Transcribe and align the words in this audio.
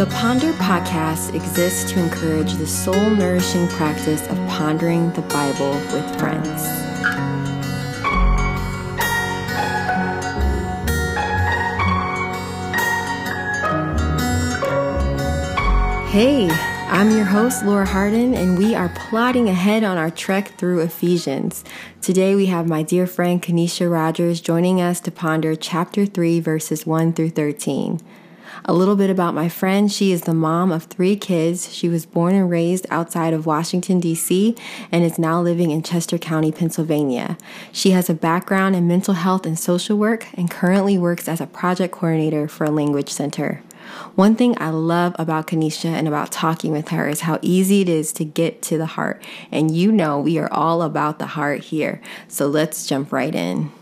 The 0.00 0.06
Ponder 0.06 0.52
podcast 0.54 1.34
exists 1.34 1.92
to 1.92 2.00
encourage 2.00 2.54
the 2.54 2.66
soul 2.66 3.10
nourishing 3.10 3.68
practice 3.68 4.26
of 4.28 4.38
pondering 4.48 5.12
the 5.12 5.20
Bible 5.20 5.72
with 5.92 6.18
friends. 6.18 6.62
Hey, 16.10 16.48
I'm 16.88 17.10
your 17.10 17.26
host, 17.26 17.62
Laura 17.66 17.84
Hardin, 17.84 18.32
and 18.32 18.56
we 18.56 18.74
are 18.74 18.88
plodding 18.96 19.50
ahead 19.50 19.84
on 19.84 19.98
our 19.98 20.10
trek 20.10 20.56
through 20.56 20.80
Ephesians. 20.80 21.62
Today 22.00 22.34
we 22.34 22.46
have 22.46 22.66
my 22.66 22.82
dear 22.82 23.06
friend 23.06 23.42
Kennesha 23.42 23.92
Rodgers 23.92 24.40
joining 24.40 24.80
us 24.80 24.98
to 25.00 25.10
ponder 25.10 25.54
chapter 25.54 26.06
3, 26.06 26.40
verses 26.40 26.86
1 26.86 27.12
through 27.12 27.28
13. 27.28 28.00
A 28.64 28.72
little 28.72 28.96
bit 28.96 29.10
about 29.10 29.34
my 29.34 29.48
friend. 29.48 29.90
She 29.90 30.12
is 30.12 30.22
the 30.22 30.34
mom 30.34 30.70
of 30.70 30.84
three 30.84 31.16
kids. 31.16 31.72
She 31.72 31.88
was 31.88 32.06
born 32.06 32.34
and 32.34 32.50
raised 32.50 32.86
outside 32.90 33.32
of 33.32 33.46
Washington, 33.46 34.00
D.C., 34.00 34.54
and 34.92 35.04
is 35.04 35.18
now 35.18 35.40
living 35.40 35.70
in 35.70 35.82
Chester 35.82 36.18
County, 36.18 36.52
Pennsylvania. 36.52 37.38
She 37.72 37.92
has 37.92 38.10
a 38.10 38.14
background 38.14 38.76
in 38.76 38.86
mental 38.86 39.14
health 39.14 39.46
and 39.46 39.58
social 39.58 39.96
work 39.96 40.26
and 40.34 40.50
currently 40.50 40.98
works 40.98 41.28
as 41.28 41.40
a 41.40 41.46
project 41.46 41.94
coordinator 41.94 42.48
for 42.48 42.64
a 42.64 42.70
language 42.70 43.08
center. 43.08 43.62
One 44.14 44.36
thing 44.36 44.54
I 44.58 44.70
love 44.70 45.16
about 45.18 45.46
Kennesha 45.46 45.86
and 45.86 46.06
about 46.06 46.30
talking 46.30 46.72
with 46.72 46.88
her 46.88 47.08
is 47.08 47.22
how 47.22 47.38
easy 47.42 47.80
it 47.80 47.88
is 47.88 48.12
to 48.14 48.24
get 48.24 48.62
to 48.62 48.78
the 48.78 48.86
heart. 48.86 49.22
And 49.50 49.74
you 49.74 49.90
know, 49.90 50.20
we 50.20 50.38
are 50.38 50.52
all 50.52 50.82
about 50.82 51.18
the 51.18 51.26
heart 51.26 51.60
here. 51.64 52.00
So 52.28 52.46
let's 52.46 52.86
jump 52.86 53.12
right 53.12 53.34
in. 53.34 53.72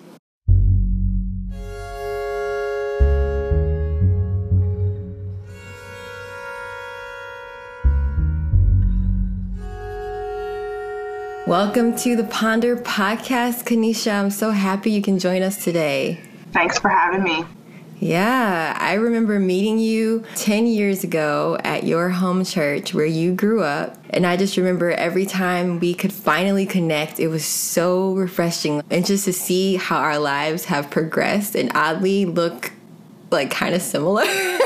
Welcome 11.49 11.97
to 12.01 12.15
the 12.15 12.25
Ponder 12.25 12.77
Podcast, 12.77 13.65
Kennesha. 13.65 14.13
I'm 14.13 14.31
so 14.31 14.51
happy 14.51 14.91
you 14.91 15.01
can 15.01 15.19
join 15.19 15.41
us 15.41 15.65
today. 15.65 16.21
Thanks 16.53 16.79
for 16.79 16.91
having 16.91 17.23
me. 17.23 17.47
Yeah, 18.01 18.77
I 18.79 18.93
remember 18.93 19.41
meeting 19.41 19.79
you 19.79 20.25
10 20.35 20.67
years 20.67 21.05
ago 21.05 21.57
at 21.65 21.85
your 21.85 22.11
home 22.11 22.45
church 22.45 22.93
where 22.93 23.07
you 23.07 23.35
grew 23.35 23.63
up. 23.63 23.97
And 24.11 24.27
I 24.27 24.37
just 24.37 24.59
remember 24.59 24.91
every 24.91 25.25
time 25.25 25.81
we 25.81 25.95
could 25.95 26.13
finally 26.13 26.67
connect, 26.67 27.19
it 27.19 27.29
was 27.29 27.47
so 27.47 28.13
refreshing. 28.13 28.83
And 28.91 29.07
just 29.07 29.25
to 29.25 29.33
see 29.33 29.77
how 29.77 29.97
our 30.01 30.19
lives 30.19 30.67
have 30.67 30.91
progressed 30.91 31.57
and 31.57 31.73
oddly 31.75 32.27
look 32.27 32.73
like 33.31 33.51
kind 33.51 33.75
of 33.75 33.83
similar. 33.83 34.25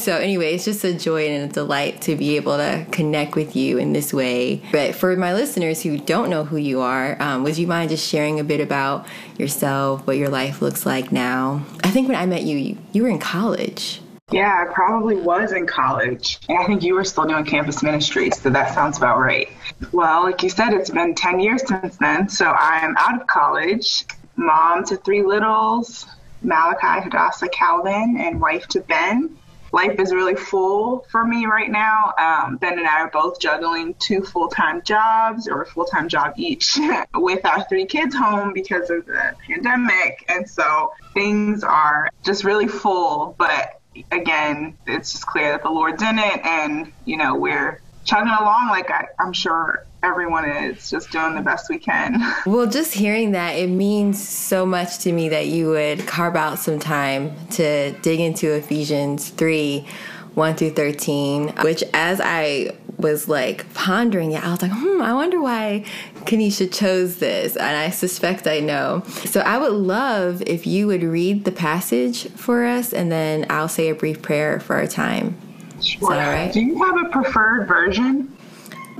So, 0.00 0.16
anyway, 0.16 0.54
it's 0.54 0.64
just 0.64 0.82
a 0.82 0.94
joy 0.94 1.28
and 1.28 1.50
a 1.50 1.52
delight 1.52 2.00
to 2.02 2.16
be 2.16 2.36
able 2.36 2.56
to 2.56 2.86
connect 2.90 3.34
with 3.34 3.54
you 3.54 3.76
in 3.76 3.92
this 3.92 4.14
way. 4.14 4.62
But 4.72 4.94
for 4.94 5.14
my 5.14 5.34
listeners 5.34 5.82
who 5.82 5.98
don't 5.98 6.30
know 6.30 6.42
who 6.42 6.56
you 6.56 6.80
are, 6.80 7.20
um, 7.20 7.44
would 7.44 7.58
you 7.58 7.66
mind 7.66 7.90
just 7.90 8.08
sharing 8.08 8.40
a 8.40 8.44
bit 8.44 8.62
about 8.62 9.06
yourself, 9.36 10.06
what 10.06 10.16
your 10.16 10.30
life 10.30 10.62
looks 10.62 10.86
like 10.86 11.12
now? 11.12 11.62
I 11.84 11.90
think 11.90 12.08
when 12.08 12.16
I 12.16 12.24
met 12.24 12.44
you, 12.44 12.56
you, 12.56 12.78
you 12.92 13.02
were 13.02 13.10
in 13.10 13.18
college. 13.18 14.00
Yeah, 14.30 14.64
I 14.66 14.72
probably 14.72 15.16
was 15.16 15.52
in 15.52 15.66
college. 15.66 16.40
And 16.48 16.56
I 16.56 16.64
think 16.64 16.82
you 16.82 16.94
were 16.94 17.04
still 17.04 17.26
doing 17.26 17.44
campus 17.44 17.82
ministry, 17.82 18.30
so 18.30 18.48
that 18.48 18.72
sounds 18.72 18.96
about 18.96 19.18
right. 19.18 19.50
Well, 19.92 20.22
like 20.22 20.42
you 20.42 20.48
said, 20.48 20.72
it's 20.72 20.88
been 20.88 21.14
10 21.14 21.40
years 21.40 21.62
since 21.68 21.98
then. 21.98 22.26
So 22.30 22.46
I'm 22.46 22.96
out 22.96 23.20
of 23.20 23.26
college, 23.26 24.06
mom 24.36 24.84
to 24.84 24.96
three 24.96 25.22
littles, 25.22 26.06
Malachi, 26.42 27.04
Hadassah, 27.04 27.48
Calvin, 27.48 28.16
and 28.18 28.40
wife 28.40 28.66
to 28.68 28.80
Ben 28.80 29.36
life 29.72 29.98
is 29.98 30.12
really 30.12 30.34
full 30.34 31.06
for 31.10 31.24
me 31.24 31.46
right 31.46 31.70
now. 31.70 32.12
Um, 32.18 32.56
ben 32.56 32.78
and 32.78 32.86
I 32.86 33.00
are 33.00 33.10
both 33.10 33.40
juggling 33.40 33.94
two 33.94 34.22
full 34.22 34.48
time 34.48 34.82
jobs 34.82 35.48
or 35.48 35.62
a 35.62 35.66
full 35.66 35.84
time 35.84 36.08
job 36.08 36.34
each 36.36 36.78
with 37.14 37.44
our 37.44 37.64
three 37.68 37.86
kids 37.86 38.14
home 38.14 38.52
because 38.52 38.90
of 38.90 39.06
the 39.06 39.34
pandemic. 39.46 40.24
And 40.28 40.48
so 40.48 40.92
things 41.14 41.62
are 41.62 42.10
just 42.24 42.44
really 42.44 42.68
full. 42.68 43.34
But 43.38 43.80
again, 44.10 44.76
it's 44.86 45.12
just 45.12 45.26
clear 45.26 45.52
that 45.52 45.62
the 45.62 45.70
Lord's 45.70 46.02
in 46.02 46.18
it 46.18 46.40
and, 46.44 46.92
you 47.04 47.16
know, 47.16 47.34
we're 47.34 47.80
chugging 48.04 48.32
along 48.32 48.68
like 48.68 48.90
I, 48.90 49.06
I'm 49.18 49.32
sure 49.32 49.84
everyone 50.02 50.48
is 50.48 50.90
just 50.90 51.10
doing 51.10 51.34
the 51.34 51.42
best 51.42 51.68
we 51.68 51.78
can. 51.78 52.20
Well, 52.46 52.66
just 52.66 52.94
hearing 52.94 53.32
that, 53.32 53.52
it 53.52 53.68
means 53.68 54.26
so 54.26 54.64
much 54.64 54.98
to 55.00 55.12
me 55.12 55.28
that 55.28 55.48
you 55.48 55.68
would 55.68 56.06
carve 56.06 56.36
out 56.36 56.58
some 56.58 56.78
time 56.78 57.34
to 57.50 57.92
dig 58.00 58.20
into 58.20 58.52
Ephesians 58.52 59.28
3 59.30 59.86
1 60.34 60.54
through 60.54 60.70
13, 60.70 61.48
which 61.62 61.82
as 61.92 62.20
I 62.20 62.72
was 62.98 63.28
like 63.28 63.72
pondering 63.74 64.32
it, 64.32 64.44
I 64.44 64.50
was 64.50 64.62
like, 64.62 64.70
hmm, 64.72 65.02
I 65.02 65.12
wonder 65.12 65.40
why 65.40 65.84
Kennesha 66.24 66.72
chose 66.72 67.16
this. 67.16 67.56
And 67.56 67.76
I 67.76 67.90
suspect 67.90 68.46
I 68.46 68.60
know. 68.60 69.02
So 69.24 69.40
I 69.40 69.58
would 69.58 69.72
love 69.72 70.42
if 70.46 70.66
you 70.66 70.86
would 70.86 71.02
read 71.02 71.44
the 71.44 71.52
passage 71.52 72.28
for 72.30 72.64
us 72.64 72.92
and 72.92 73.10
then 73.10 73.46
I'll 73.50 73.68
say 73.68 73.88
a 73.88 73.94
brief 73.94 74.22
prayer 74.22 74.60
for 74.60 74.76
our 74.76 74.86
time. 74.86 75.36
Sure. 75.80 76.10
Right? 76.10 76.52
Do 76.52 76.60
you 76.60 76.82
have 76.82 77.06
a 77.06 77.08
preferred 77.08 77.66
version? 77.66 78.36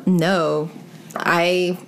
No, 0.07 0.71
I 1.15 1.79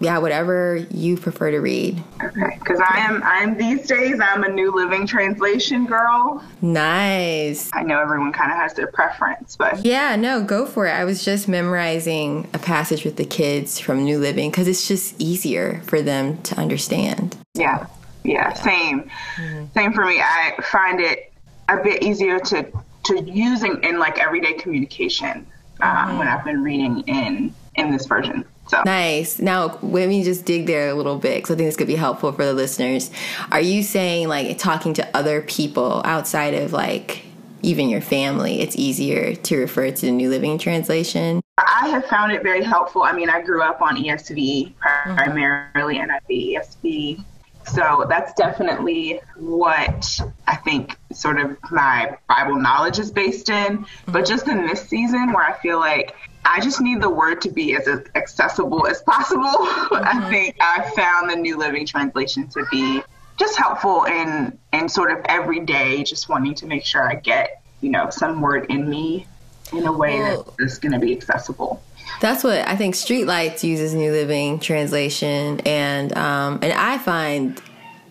yeah, 0.00 0.18
whatever 0.18 0.86
you 0.90 1.16
prefer 1.16 1.50
to 1.50 1.58
read. 1.58 2.02
Okay, 2.22 2.58
because 2.58 2.80
I 2.80 2.98
am 2.98 3.22
I'm 3.22 3.56
these 3.56 3.86
days 3.86 4.20
I'm 4.20 4.44
a 4.44 4.48
New 4.48 4.70
Living 4.70 5.06
Translation 5.06 5.86
girl. 5.86 6.44
Nice. 6.60 7.70
I 7.72 7.82
know 7.82 7.98
everyone 8.00 8.32
kind 8.32 8.50
of 8.50 8.58
has 8.58 8.74
their 8.74 8.88
preference, 8.88 9.56
but 9.56 9.84
yeah, 9.84 10.16
no, 10.16 10.42
go 10.42 10.66
for 10.66 10.86
it. 10.86 10.90
I 10.90 11.04
was 11.04 11.24
just 11.24 11.48
memorizing 11.48 12.48
a 12.52 12.58
passage 12.58 13.04
with 13.04 13.16
the 13.16 13.24
kids 13.24 13.78
from 13.78 14.04
New 14.04 14.18
Living 14.18 14.50
because 14.50 14.68
it's 14.68 14.86
just 14.86 15.18
easier 15.18 15.80
for 15.86 16.02
them 16.02 16.42
to 16.42 16.58
understand. 16.58 17.36
Yeah, 17.54 17.86
yeah, 18.22 18.52
same, 18.52 19.10
mm-hmm. 19.36 19.64
same 19.72 19.92
for 19.94 20.04
me. 20.04 20.20
I 20.20 20.60
find 20.62 21.00
it 21.00 21.32
a 21.68 21.82
bit 21.82 22.02
easier 22.02 22.38
to 22.38 22.70
to 23.06 23.22
using 23.22 23.82
in, 23.82 23.98
like 23.98 24.18
everyday 24.18 24.54
communication 24.54 25.46
um, 25.80 25.96
mm-hmm. 25.96 26.18
when 26.18 26.28
I've 26.28 26.44
been 26.44 26.62
reading 26.62 27.00
in 27.06 27.54
in 27.74 27.92
this 27.92 28.06
version. 28.06 28.44
So. 28.68 28.82
Nice. 28.84 29.38
Now, 29.38 29.78
let 29.80 30.08
me 30.08 30.24
just 30.24 30.44
dig 30.44 30.66
there 30.66 30.88
a 30.88 30.94
little 30.94 31.18
bit 31.18 31.36
because 31.36 31.52
I 31.52 31.56
think 31.56 31.68
this 31.68 31.76
could 31.76 31.86
be 31.86 31.94
helpful 31.94 32.32
for 32.32 32.44
the 32.44 32.52
listeners. 32.52 33.12
Are 33.52 33.60
you 33.60 33.82
saying, 33.84 34.26
like, 34.26 34.58
talking 34.58 34.92
to 34.94 35.16
other 35.16 35.40
people 35.42 36.02
outside 36.04 36.54
of, 36.54 36.72
like, 36.72 37.22
even 37.62 37.88
your 37.88 38.00
family, 38.00 38.60
it's 38.60 38.74
easier 38.76 39.36
to 39.36 39.56
refer 39.56 39.90
to 39.90 40.06
the 40.06 40.10
New 40.10 40.30
Living 40.30 40.58
Translation? 40.58 41.40
I 41.58 41.88
have 41.88 42.06
found 42.06 42.32
it 42.32 42.42
very 42.42 42.64
helpful. 42.64 43.02
I 43.02 43.12
mean, 43.12 43.30
I 43.30 43.40
grew 43.40 43.62
up 43.62 43.80
on 43.80 43.96
ESV 43.96 44.74
primarily, 44.76 45.98
mm-hmm. 45.98 46.32
NIV, 46.32 46.56
ESV. 46.56 47.24
So 47.72 48.06
that's 48.08 48.32
definitely 48.34 49.20
what 49.36 50.20
I 50.46 50.56
think 50.56 50.96
sort 51.12 51.38
of 51.38 51.56
my 51.70 52.16
Bible 52.28 52.56
knowledge 52.56 52.98
is 52.98 53.10
based 53.10 53.48
in. 53.48 53.78
Mm-hmm. 53.78 54.12
But 54.12 54.26
just 54.26 54.48
in 54.48 54.66
this 54.66 54.88
season 54.88 55.32
where 55.32 55.44
I 55.44 55.58
feel 55.58 55.78
like 55.78 56.14
I 56.44 56.60
just 56.60 56.80
need 56.80 57.00
the 57.00 57.10
word 57.10 57.40
to 57.42 57.50
be 57.50 57.74
as 57.74 57.88
accessible 58.14 58.86
as 58.86 59.02
possible. 59.02 59.44
Mm-hmm. 59.86 60.04
I 60.04 60.30
think 60.30 60.56
I 60.60 60.90
found 60.90 61.30
the 61.30 61.36
New 61.36 61.56
Living 61.56 61.86
Translation 61.86 62.48
to 62.48 62.66
be 62.70 63.02
just 63.38 63.56
helpful 63.56 64.04
in 64.04 64.58
in 64.72 64.88
sort 64.88 65.12
of 65.12 65.18
every 65.26 65.60
day, 65.60 66.02
just 66.02 66.28
wanting 66.28 66.54
to 66.56 66.66
make 66.66 66.84
sure 66.84 67.08
I 67.08 67.14
get 67.14 67.62
you 67.80 67.90
know 67.90 68.10
some 68.10 68.40
word 68.40 68.66
in 68.68 68.88
me 68.88 69.26
in 69.72 69.86
a 69.86 69.92
way 69.92 70.18
well, 70.18 70.54
that's 70.58 70.78
going 70.78 70.92
to 70.92 70.98
be 70.98 71.12
accessible. 71.12 71.82
That's 72.20 72.42
what 72.42 72.66
I 72.66 72.76
think. 72.76 72.94
Streetlights 72.94 73.62
uses 73.62 73.94
New 73.94 74.12
Living 74.12 74.58
Translation, 74.58 75.60
and 75.60 76.16
um, 76.16 76.60
and 76.62 76.72
I 76.72 76.98
find 76.98 77.60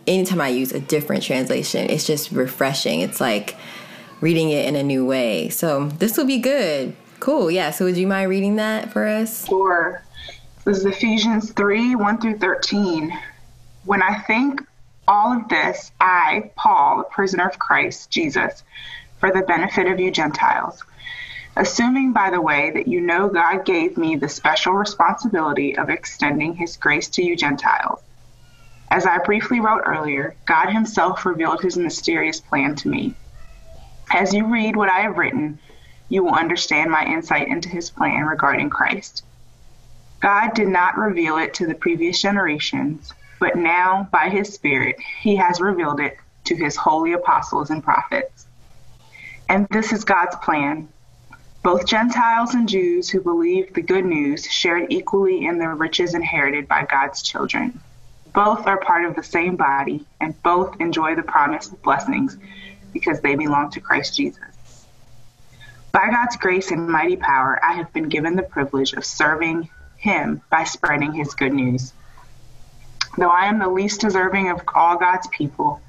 anytime 0.08 0.42
I 0.42 0.50
use 0.50 0.72
a 0.72 0.80
different 0.80 1.24
translation, 1.24 1.90
it's 1.90 2.06
just 2.06 2.32
refreshing. 2.32 3.02
It's 3.02 3.20
like 3.20 3.56
reading 4.22 4.50
it 4.50 4.66
in 4.66 4.76
a 4.76 4.84
new 4.84 5.06
way. 5.06 5.50
So 5.50 5.88
this 5.90 6.18
will 6.18 6.26
be 6.26 6.40
good. 6.40 6.96
Cool. 7.20 7.50
Yeah. 7.50 7.72
So 7.72 7.86
would 7.86 7.98
you 7.98 8.08
mind 8.08 8.30
reading 8.30 8.58
that 8.58 8.92
for 8.92 9.08
us? 9.08 9.48
Sure. 9.48 10.02
This 10.64 10.80
is 10.80 10.86
Ephesians 10.86 11.52
3 11.52 11.96
1 11.96 12.22
through 12.22 12.40
13. 12.40 13.12
When 13.86 14.02
I 14.02 14.20
think 14.22 14.62
all 15.08 15.38
of 15.38 15.48
this, 15.50 15.92
I, 16.00 16.52
Paul, 16.56 17.02
a 17.02 17.04
prisoner 17.04 17.48
of 17.48 17.60
Christ 17.60 18.10
Jesus, 18.10 18.64
for 19.20 19.32
the 19.32 19.44
benefit 19.44 19.88
of 19.88 20.00
you 20.00 20.12
Gentiles, 20.12 20.84
assuming, 21.56 22.12
by 22.12 22.30
the 22.30 22.42
way, 22.42 22.72
that 22.72 22.88
you 22.88 23.02
know 23.02 23.30
God 23.30 23.66
gave 23.66 23.98
me 23.98 24.16
the 24.16 24.30
special 24.30 24.74
responsibility 24.74 25.78
of 25.78 25.90
extending 25.90 26.56
his 26.56 26.78
grace 26.78 27.08
to 27.10 27.24
you 27.24 27.36
Gentiles. 27.36 28.02
As 28.92 29.06
I 29.06 29.18
briefly 29.20 29.60
wrote 29.60 29.84
earlier, 29.86 30.36
God 30.46 30.70
himself 30.70 31.26
revealed 31.26 31.62
his 31.62 31.78
mysterious 31.78 32.40
plan 32.40 32.76
to 32.76 32.90
me. 32.90 33.16
As 34.12 34.34
you 34.34 34.52
read 34.52 34.76
what 34.76 34.90
I 34.90 35.00
have 35.02 35.18
written, 35.18 35.60
you 36.10 36.24
will 36.24 36.36
understand 36.36 36.92
my 36.92 37.06
insight 37.06 37.48
into 37.48 37.70
his 37.70 37.90
plan 37.90 38.26
regarding 38.26 38.70
Christ. 38.70 39.24
God 40.20 40.54
did 40.54 40.68
not 40.68 40.98
reveal 40.98 41.38
it 41.38 41.56
to 41.56 41.68
the 41.68 41.76
previous 41.76 42.22
generations, 42.22 43.14
but 43.40 43.56
now, 43.56 44.08
by 44.12 44.30
his 44.30 44.54
Spirit, 44.54 44.98
he 45.22 45.36
has 45.36 45.60
revealed 45.60 46.00
it 46.00 46.18
to 46.46 46.56
his 46.56 46.76
holy 46.76 47.14
apostles 47.14 47.70
and 47.70 47.84
prophets. 47.84 48.46
And 49.50 49.68
this 49.70 49.92
is 49.92 50.04
God's 50.04 50.36
plan 50.38 50.88
Both 51.66 51.88
Gentiles 51.88 52.54
and 52.54 52.70
Jews 52.70 53.10
who 53.10 53.22
believed 53.22 53.74
the 53.74 53.82
good 53.82 54.06
news 54.06 54.46
shared 54.46 54.86
equally 54.92 55.48
in 55.48 55.58
the 55.58 55.68
riches 55.68 56.14
inherited 56.14 56.68
by 56.68 56.86
God's 56.86 57.24
children. 57.24 57.82
Both 58.36 58.68
are 58.68 58.78
part 58.78 59.04
of 59.04 59.16
the 59.16 59.24
same 59.24 59.56
body, 59.56 60.06
and 60.22 60.40
both 60.44 60.80
enjoy 60.80 61.16
the 61.16 61.24
promised 61.24 61.82
blessings 61.82 62.38
because 62.94 63.20
they 63.22 63.34
belong 63.34 63.72
to 63.72 63.82
Christ 63.82 64.16
Jesus. 64.16 64.86
By 65.92 66.12
God's 66.12 66.38
grace 66.38 66.70
and 66.70 66.88
mighty 66.88 67.16
power, 67.16 67.60
I 67.64 67.74
have 67.74 67.92
been 67.94 68.10
given 68.10 68.36
the 68.36 68.44
privilege 68.44 68.94
of 68.94 69.04
serving 69.04 69.68
Him 69.98 70.44
by 70.52 70.66
spreading 70.66 71.14
His 71.14 71.34
good 71.34 71.54
news. 71.54 71.94
Though 73.18 73.32
I 73.32 73.46
am 73.46 73.58
the 73.58 73.70
least 73.70 74.02
deserving 74.02 74.52
of 74.52 74.62
all 74.76 74.98
God's 74.98 75.28
people, 75.30 75.82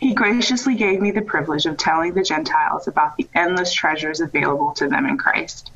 he 0.00 0.14
graciously 0.14 0.74
gave 0.74 1.00
me 1.00 1.10
the 1.10 1.20
privilege 1.20 1.66
of 1.66 1.76
telling 1.76 2.14
the 2.14 2.22
Gentiles 2.22 2.88
about 2.88 3.16
the 3.16 3.28
endless 3.34 3.72
treasures 3.72 4.20
available 4.20 4.72
to 4.72 4.88
them 4.88 5.04
in 5.04 5.18
Christ. 5.18 5.70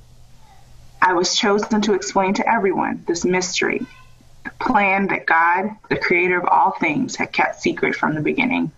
I 1.03 1.13
was 1.13 1.37
chosen 1.37 1.83
to 1.83 1.93
explain 1.93 2.33
to 2.35 2.51
everyone 2.51 3.05
this 3.07 3.27
mystery, 3.27 3.87
the 4.45 4.51
plan 4.59 5.09
that 5.09 5.27
God, 5.27 5.77
the 5.91 5.99
creator 5.99 6.39
of 6.39 6.49
all 6.49 6.71
things, 6.71 7.17
had 7.17 7.33
kept 7.33 7.61
secret 7.61 7.95
from 7.95 8.15
the 8.15 8.23
beginning. 8.23 8.73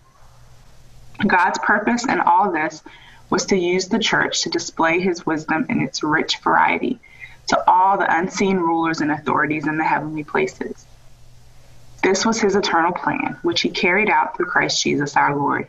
God's 1.25 1.59
purpose 1.59 2.05
in 2.05 2.19
all 2.19 2.51
this 2.51 2.83
was 3.29 3.45
to 3.45 3.57
use 3.57 3.87
the 3.87 3.99
church 3.99 4.41
to 4.43 4.49
display 4.49 4.99
his 4.99 5.25
wisdom 5.25 5.65
in 5.69 5.81
its 5.81 6.03
rich 6.03 6.39
variety 6.39 6.99
to 7.47 7.69
all 7.69 7.97
the 7.97 8.17
unseen 8.17 8.57
rulers 8.57 8.99
and 8.99 9.11
authorities 9.11 9.65
in 9.65 9.77
the 9.77 9.85
heavenly 9.85 10.25
places. 10.25 10.85
This 12.07 12.25
was 12.25 12.39
his 12.39 12.55
eternal 12.55 12.93
plan, 12.93 13.35
which 13.41 13.59
he 13.59 13.69
carried 13.69 14.09
out 14.09 14.37
through 14.37 14.45
Christ 14.45 14.81
Jesus 14.81 15.17
our 15.17 15.35
Lord. 15.35 15.67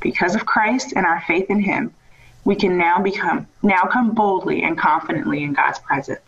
Because 0.00 0.34
of 0.34 0.46
Christ 0.46 0.94
and 0.96 1.04
our 1.04 1.20
faith 1.26 1.50
in 1.50 1.60
him, 1.60 1.92
we 2.46 2.56
can 2.56 2.78
now 2.78 3.02
become 3.02 3.46
now 3.62 3.82
come 3.82 4.14
boldly 4.14 4.62
and 4.62 4.78
confidently 4.78 5.42
in 5.42 5.52
God's 5.52 5.78
presence. 5.80 6.22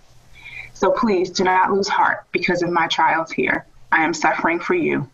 So 0.74 0.90
please 0.90 1.30
do 1.30 1.44
not 1.44 1.72
lose 1.72 1.88
heart 1.88 2.26
because 2.32 2.60
of 2.62 2.68
my 2.68 2.86
trials 2.88 3.30
here. 3.30 3.64
I 3.90 4.04
am 4.04 4.12
suffering 4.12 4.60
for 4.60 4.74
you, 4.74 5.08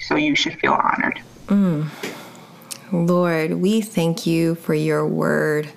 so 0.00 0.16
you 0.16 0.34
should 0.34 0.58
feel 0.58 0.72
honored. 0.72 1.20
Mm. 1.48 1.90
Lord, 2.90 3.52
we 3.52 3.82
thank 3.82 4.26
you 4.26 4.54
for 4.54 4.72
your 4.72 5.06
word. 5.06 5.68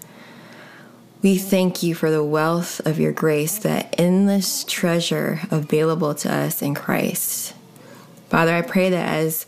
We 1.22 1.38
thank 1.38 1.84
you 1.84 1.94
for 1.94 2.10
the 2.10 2.24
wealth 2.24 2.80
of 2.88 3.02
your 3.02 3.12
grace, 3.12 3.58
that 3.60 3.94
endless 3.98 4.64
treasure 4.64 5.42
available 5.52 6.16
to 6.16 6.34
us 6.34 6.62
in 6.62 6.74
Christ. 6.74 7.54
Father, 8.32 8.56
I 8.56 8.62
pray 8.62 8.90
that 8.90 9.10
as 9.10 9.46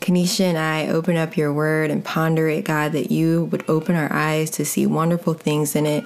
Kennesha 0.00 0.40
and 0.40 0.58
I 0.58 0.88
open 0.88 1.16
up 1.16 1.36
your 1.36 1.52
word 1.52 1.92
and 1.92 2.04
ponder 2.04 2.48
it, 2.48 2.64
God, 2.64 2.90
that 2.90 3.12
you 3.12 3.44
would 3.44 3.62
open 3.68 3.94
our 3.94 4.12
eyes 4.12 4.50
to 4.50 4.64
see 4.64 4.86
wonderful 4.86 5.34
things 5.34 5.76
in 5.76 5.86
it, 5.86 6.04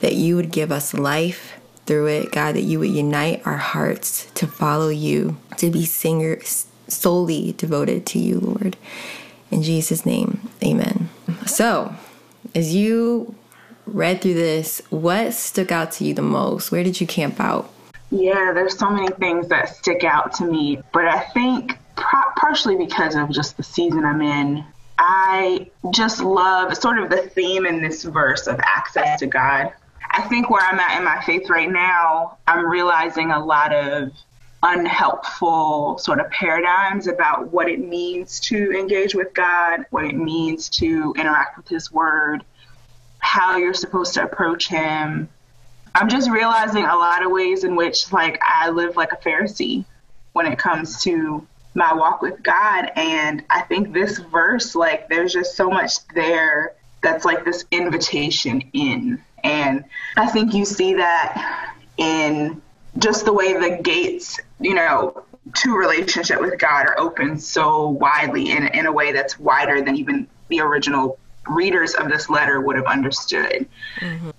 that 0.00 0.14
you 0.14 0.36
would 0.36 0.52
give 0.52 0.70
us 0.70 0.92
life 0.92 1.58
through 1.86 2.08
it, 2.08 2.32
God, 2.32 2.54
that 2.56 2.64
you 2.64 2.80
would 2.80 2.90
unite 2.90 3.40
our 3.46 3.56
hearts 3.56 4.30
to 4.32 4.46
follow 4.46 4.90
you, 4.90 5.38
to 5.56 5.70
be 5.70 5.86
singers 5.86 6.66
solely 6.86 7.52
devoted 7.52 8.04
to 8.08 8.18
you, 8.18 8.40
Lord. 8.40 8.76
In 9.50 9.62
Jesus' 9.62 10.04
name, 10.04 10.50
amen. 10.62 11.08
So, 11.46 11.94
as 12.54 12.74
you 12.74 13.34
read 13.86 14.20
through 14.20 14.34
this, 14.34 14.82
what 14.90 15.32
stuck 15.32 15.72
out 15.72 15.92
to 15.92 16.04
you 16.04 16.12
the 16.12 16.20
most? 16.20 16.70
Where 16.70 16.84
did 16.84 17.00
you 17.00 17.06
camp 17.06 17.40
out? 17.40 17.72
Yeah, 18.10 18.52
there's 18.52 18.76
so 18.76 18.90
many 18.90 19.08
things 19.08 19.48
that 19.48 19.68
stick 19.68 20.02
out 20.04 20.34
to 20.34 20.44
me, 20.44 20.82
but 20.92 21.06
I 21.06 21.20
think 21.20 21.78
pro- 21.96 22.32
partially 22.36 22.76
because 22.76 23.14
of 23.14 23.30
just 23.30 23.56
the 23.56 23.62
season 23.62 24.04
I'm 24.04 24.20
in, 24.20 24.64
I 24.98 25.70
just 25.90 26.20
love 26.20 26.76
sort 26.76 26.98
of 26.98 27.08
the 27.08 27.22
theme 27.22 27.66
in 27.66 27.80
this 27.80 28.02
verse 28.02 28.46
of 28.48 28.58
access 28.62 29.20
to 29.20 29.26
God. 29.26 29.72
I 30.10 30.22
think 30.22 30.50
where 30.50 30.62
I'm 30.62 30.80
at 30.80 30.98
in 30.98 31.04
my 31.04 31.22
faith 31.22 31.48
right 31.48 31.70
now, 31.70 32.38
I'm 32.48 32.68
realizing 32.68 33.30
a 33.30 33.42
lot 33.42 33.72
of 33.72 34.10
unhelpful 34.62 35.98
sort 35.98 36.20
of 36.20 36.30
paradigms 36.30 37.06
about 37.06 37.50
what 37.52 37.68
it 37.68 37.80
means 37.80 38.40
to 38.40 38.72
engage 38.72 39.14
with 39.14 39.32
God, 39.32 39.86
what 39.90 40.04
it 40.04 40.14
means 40.14 40.68
to 40.70 41.14
interact 41.16 41.56
with 41.56 41.68
His 41.68 41.90
Word, 41.92 42.44
how 43.20 43.56
you're 43.56 43.72
supposed 43.72 44.14
to 44.14 44.24
approach 44.24 44.68
Him, 44.68 45.28
I'm 45.94 46.08
just 46.08 46.30
realizing 46.30 46.84
a 46.84 46.96
lot 46.96 47.24
of 47.24 47.30
ways 47.30 47.64
in 47.64 47.76
which 47.76 48.12
like 48.12 48.40
I 48.42 48.70
live 48.70 48.96
like 48.96 49.12
a 49.12 49.16
Pharisee 49.16 49.84
when 50.32 50.46
it 50.46 50.58
comes 50.58 51.02
to 51.02 51.46
my 51.74 51.92
walk 51.94 52.22
with 52.22 52.42
God 52.42 52.90
and 52.96 53.44
I 53.48 53.62
think 53.62 53.92
this 53.92 54.18
verse 54.18 54.74
like 54.74 55.08
there's 55.08 55.32
just 55.32 55.56
so 55.56 55.70
much 55.70 56.06
there 56.14 56.74
that's 57.02 57.24
like 57.24 57.44
this 57.44 57.64
invitation 57.70 58.62
in 58.72 59.22
and 59.44 59.84
I 60.16 60.26
think 60.26 60.52
you 60.52 60.64
see 60.64 60.94
that 60.94 61.74
in 61.96 62.60
just 62.98 63.24
the 63.24 63.32
way 63.32 63.54
the 63.54 63.82
gates, 63.82 64.40
you 64.58 64.74
know, 64.74 65.22
to 65.54 65.76
relationship 65.76 66.40
with 66.40 66.58
God 66.58 66.86
are 66.86 66.98
open 66.98 67.38
so 67.38 67.88
widely 67.88 68.50
in, 68.50 68.66
in 68.68 68.86
a 68.86 68.92
way 68.92 69.12
that's 69.12 69.38
wider 69.38 69.82
than 69.82 69.96
even 69.96 70.26
the 70.48 70.60
original 70.60 71.18
readers 71.48 71.94
of 71.94 72.08
this 72.08 72.28
letter 72.28 72.60
would 72.60 72.76
have 72.76 72.86
understood. 72.86 73.66
Mm-hmm. 74.00 74.30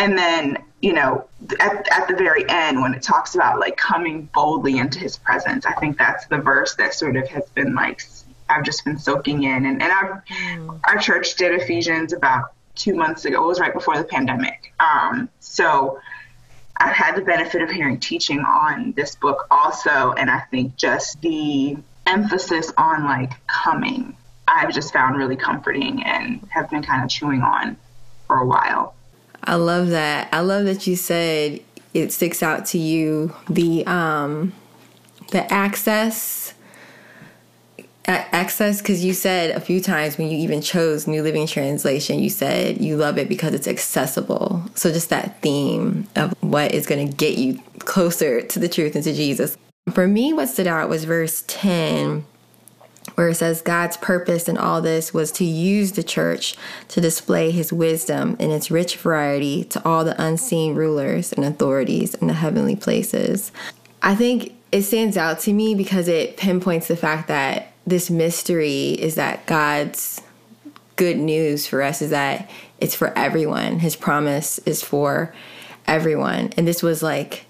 And 0.00 0.18
then 0.18 0.58
you 0.80 0.94
know, 0.94 1.26
at, 1.60 1.88
at 1.90 2.08
the 2.08 2.14
very 2.14 2.48
end 2.48 2.80
when 2.80 2.94
it 2.94 3.02
talks 3.02 3.34
about 3.34 3.60
like 3.60 3.76
coming 3.76 4.28
boldly 4.34 4.78
into 4.78 4.98
his 4.98 5.16
presence, 5.18 5.66
I 5.66 5.72
think 5.74 5.98
that's 5.98 6.26
the 6.26 6.38
verse 6.38 6.74
that 6.76 6.94
sort 6.94 7.16
of 7.16 7.28
has 7.28 7.48
been 7.50 7.74
like, 7.74 8.02
I've 8.48 8.64
just 8.64 8.84
been 8.84 8.98
soaking 8.98 9.44
in. 9.44 9.66
And, 9.66 9.82
and 9.82 9.92
our, 9.92 10.24
mm. 10.28 10.80
our 10.84 10.98
church 10.98 11.34
did 11.36 11.60
Ephesians 11.60 12.12
about 12.12 12.52
two 12.74 12.94
months 12.94 13.26
ago. 13.26 13.44
It 13.44 13.46
was 13.46 13.60
right 13.60 13.74
before 13.74 13.98
the 13.98 14.04
pandemic. 14.04 14.72
Um, 14.80 15.28
so 15.38 16.00
I've 16.78 16.96
had 16.96 17.14
the 17.14 17.22
benefit 17.22 17.60
of 17.60 17.70
hearing 17.70 18.00
teaching 18.00 18.40
on 18.40 18.92
this 18.92 19.16
book 19.16 19.46
also. 19.50 20.12
And 20.12 20.30
I 20.30 20.40
think 20.50 20.76
just 20.76 21.20
the 21.20 21.76
emphasis 22.06 22.72
on 22.78 23.04
like 23.04 23.32
coming, 23.46 24.16
I've 24.48 24.72
just 24.72 24.94
found 24.94 25.18
really 25.18 25.36
comforting 25.36 26.02
and 26.04 26.48
have 26.48 26.70
been 26.70 26.82
kind 26.82 27.04
of 27.04 27.10
chewing 27.10 27.42
on 27.42 27.76
for 28.26 28.38
a 28.38 28.46
while. 28.46 28.94
I 29.44 29.54
love 29.54 29.88
that. 29.88 30.28
I 30.32 30.40
love 30.40 30.64
that 30.66 30.86
you 30.86 30.96
said 30.96 31.60
it 31.94 32.12
sticks 32.12 32.42
out 32.42 32.66
to 32.66 32.78
you. 32.78 33.34
The 33.48 33.86
um 33.86 34.52
the 35.30 35.50
access 35.52 36.54
access 38.06 38.80
because 38.80 39.04
you 39.04 39.12
said 39.12 39.52
a 39.52 39.60
few 39.60 39.80
times 39.80 40.18
when 40.18 40.28
you 40.28 40.38
even 40.38 40.60
chose 40.60 41.06
new 41.06 41.22
living 41.22 41.46
translation 41.46 42.18
you 42.18 42.28
said 42.28 42.80
you 42.80 42.96
love 42.96 43.18
it 43.18 43.28
because 43.28 43.54
it's 43.54 43.68
accessible. 43.68 44.62
So 44.74 44.92
just 44.92 45.10
that 45.10 45.40
theme 45.42 46.08
of 46.16 46.34
what 46.40 46.72
is 46.72 46.86
going 46.86 47.08
to 47.08 47.16
get 47.16 47.38
you 47.38 47.60
closer 47.78 48.42
to 48.42 48.58
the 48.58 48.68
truth 48.68 48.94
and 48.94 49.04
to 49.04 49.12
jesus. 49.12 49.56
For 49.92 50.06
me 50.06 50.32
what 50.32 50.48
stood 50.48 50.66
out 50.66 50.88
was 50.88 51.04
verse 51.04 51.44
10 51.46 52.24
where 53.14 53.28
it 53.28 53.34
says 53.36 53.62
God's 53.62 53.96
purpose 53.96 54.48
in 54.48 54.58
all 54.58 54.80
this 54.80 55.12
was 55.14 55.32
to 55.32 55.44
use 55.44 55.92
the 55.92 56.02
church 56.02 56.56
to 56.88 57.00
display 57.00 57.50
his 57.50 57.72
wisdom 57.72 58.36
in 58.38 58.50
its 58.50 58.70
rich 58.70 58.96
variety 58.96 59.64
to 59.64 59.84
all 59.84 60.04
the 60.04 60.20
unseen 60.22 60.74
rulers 60.74 61.32
and 61.32 61.44
authorities 61.44 62.14
in 62.14 62.26
the 62.26 62.34
heavenly 62.34 62.76
places. 62.76 63.52
I 64.02 64.14
think 64.14 64.54
it 64.72 64.82
stands 64.82 65.16
out 65.16 65.40
to 65.40 65.52
me 65.52 65.74
because 65.74 66.08
it 66.08 66.36
pinpoints 66.36 66.88
the 66.88 66.96
fact 66.96 67.28
that 67.28 67.72
this 67.86 68.10
mystery 68.10 68.90
is 68.90 69.16
that 69.16 69.46
God's 69.46 70.20
good 70.96 71.18
news 71.18 71.66
for 71.66 71.82
us 71.82 72.02
is 72.02 72.10
that 72.10 72.50
it's 72.78 72.94
for 72.94 73.16
everyone. 73.16 73.80
His 73.80 73.96
promise 73.96 74.58
is 74.60 74.82
for 74.82 75.34
everyone. 75.86 76.52
And 76.56 76.68
this 76.68 76.82
was 76.82 77.02
like 77.02 77.46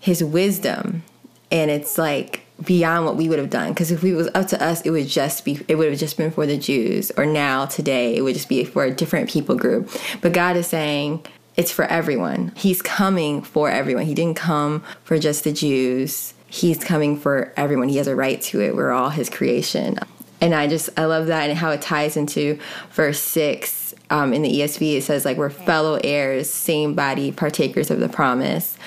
his 0.00 0.22
wisdom. 0.22 1.02
And 1.50 1.70
it's 1.70 1.96
like 1.96 2.44
beyond 2.64 3.06
what 3.06 3.16
we 3.16 3.28
would 3.28 3.38
have 3.38 3.50
done. 3.50 3.72
Because 3.72 3.90
if 3.90 4.02
it 4.02 4.14
was 4.14 4.28
up 4.34 4.48
to 4.48 4.62
us 4.62 4.80
it 4.82 4.90
would 4.90 5.06
just 5.06 5.44
be 5.44 5.64
it 5.68 5.76
would 5.76 5.90
have 5.90 5.98
just 5.98 6.16
been 6.16 6.30
for 6.30 6.46
the 6.46 6.56
jews. 6.58 7.12
Or 7.16 7.26
now 7.26 7.66
today 7.66 8.16
it 8.16 8.22
would 8.22 8.34
just 8.34 8.48
be 8.48 8.64
for 8.64 8.84
a 8.84 8.90
different 8.90 9.30
people 9.30 9.54
group. 9.54 9.90
But 10.20 10.32
god 10.32 10.56
is 10.56 10.66
saying 10.66 11.24
it's 11.56 11.72
for 11.72 11.84
everyone. 11.86 12.52
He's 12.56 12.80
coming 12.80 13.42
for 13.42 13.68
everyone. 13.68 14.04
He 14.04 14.14
didn't 14.14 14.36
come 14.36 14.84
for 15.02 15.18
just 15.18 15.42
the 15.42 15.52
jews. 15.52 16.34
He's 16.46 16.82
coming 16.82 17.18
for 17.18 17.52
everyone. 17.56 17.88
He 17.88 17.96
has 17.96 18.06
a 18.06 18.14
right 18.14 18.40
to 18.42 18.60
it. 18.60 18.76
We're 18.76 18.92
all 18.92 19.10
his 19.10 19.28
creation. 19.28 19.98
And 20.40 20.54
i 20.54 20.68
just 20.68 20.88
i 20.96 21.04
love 21.04 21.26
that 21.26 21.50
and 21.50 21.58
how 21.58 21.70
it 21.70 21.82
ties 21.82 22.16
into 22.16 22.60
verse 22.92 23.20
6 23.20 23.92
um, 24.10 24.32
in 24.32 24.42
the 24.42 24.60
esv 24.60 24.80
it 24.96 25.02
says 25.02 25.24
like 25.24 25.36
we're 25.36 25.50
fellow 25.50 25.98
heirs 26.04 26.48
same 26.48 26.94
body 26.94 27.32
partakers 27.32 27.90
of 27.90 27.98
the 27.98 28.08
promise 28.08 28.78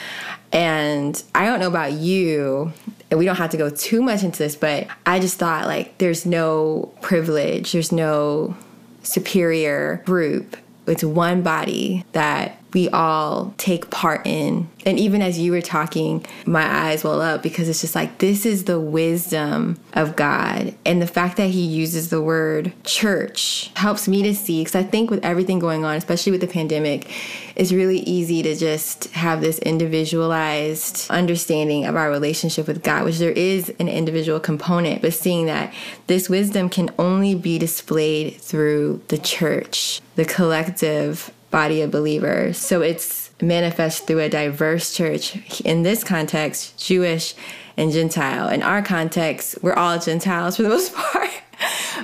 and 0.52 1.22
I 1.34 1.46
don't 1.46 1.60
know 1.60 1.68
about 1.68 1.94
you, 1.94 2.74
and 3.10 3.20
we 3.20 3.26
don't 3.26 3.38
have 3.38 3.52
to 3.52 3.58
go 3.58 3.70
too 3.70 4.02
much 4.02 4.24
into 4.24 4.40
this, 4.40 4.56
but 4.56 4.88
I 5.06 5.20
just 5.20 5.38
thought 5.38 5.66
like 5.66 5.98
there's 5.98 6.26
no 6.26 6.94
privilege, 7.02 7.72
there's 7.72 7.92
no 7.92 8.56
superior 9.04 10.02
group. 10.06 10.58
It's 10.88 11.04
one 11.04 11.42
body 11.42 12.06
that 12.12 12.61
we 12.74 12.90
all 12.90 13.54
take 13.58 13.90
part 13.90 14.26
in. 14.26 14.70
And 14.86 15.00
even 15.00 15.22
as 15.22 15.38
you 15.38 15.52
were 15.52 15.62
talking, 15.62 16.26
my 16.46 16.64
eyes 16.64 17.04
well 17.04 17.22
up 17.22 17.44
because 17.44 17.68
it's 17.70 17.82
just 17.82 17.96
like 17.96 18.18
this 18.20 18.46
is 18.46 18.64
the 18.64 18.80
wisdom 18.80 19.78
of 19.94 20.16
God. 20.16 20.74
And 20.86 21.02
the 21.02 21.08
fact 21.08 21.38
that 21.38 21.50
he 21.50 21.62
uses 21.62 22.10
the 22.10 22.22
word 22.22 22.74
church 22.84 23.72
helps 23.76 24.08
me 24.08 24.24
to 24.24 24.34
see 24.34 24.62
because 24.62 24.76
I 24.76 24.84
think 24.84 25.12
with 25.12 25.24
everything 25.24 25.60
going 25.60 25.84
on, 25.86 25.98
especially 25.98 26.32
with 26.32 26.42
the 26.42 26.48
pandemic, 26.48 27.12
it's 27.56 27.72
really 27.72 28.00
easy 28.00 28.42
to 28.44 28.56
just 28.56 29.12
have 29.12 29.42
this 29.42 29.60
individualized 29.60 31.10
understanding 31.10 31.86
of 31.86 31.96
our 31.96 32.10
relationship 32.10 32.68
with 32.68 32.84
God, 32.84 33.04
which 33.04 33.20
there 33.20 33.32
is 33.32 33.70
an 33.80 33.88
individual 33.88 34.40
component, 34.40 35.02
but 35.02 35.14
seeing 35.14 35.46
that 35.46 35.74
this 36.08 36.30
wisdom 36.30 36.70
can 36.70 36.90
only 36.98 37.36
be 37.36 37.60
displayed 37.60 38.42
through 38.42 39.02
the 39.10 39.18
church, 39.18 40.02
the 40.16 40.26
collective 40.26 41.32
body 41.52 41.82
of 41.82 41.92
believers. 41.92 42.58
So 42.58 42.82
it's 42.82 43.30
manifest 43.42 44.08
through 44.08 44.20
a 44.20 44.30
diverse 44.30 44.96
church. 44.96 45.62
In 45.62 45.84
this 45.84 46.04
context, 46.04 46.78
Jewish 46.78 47.36
and 47.78 47.92
Gentile. 47.92 48.50
In 48.50 48.64
our 48.64 48.82
context, 48.82 49.58
we're 49.62 49.74
all 49.74 50.00
Gentiles 50.00 50.56
for 50.56 50.64
the 50.64 50.70
most 50.76 50.94
part. 50.94 51.30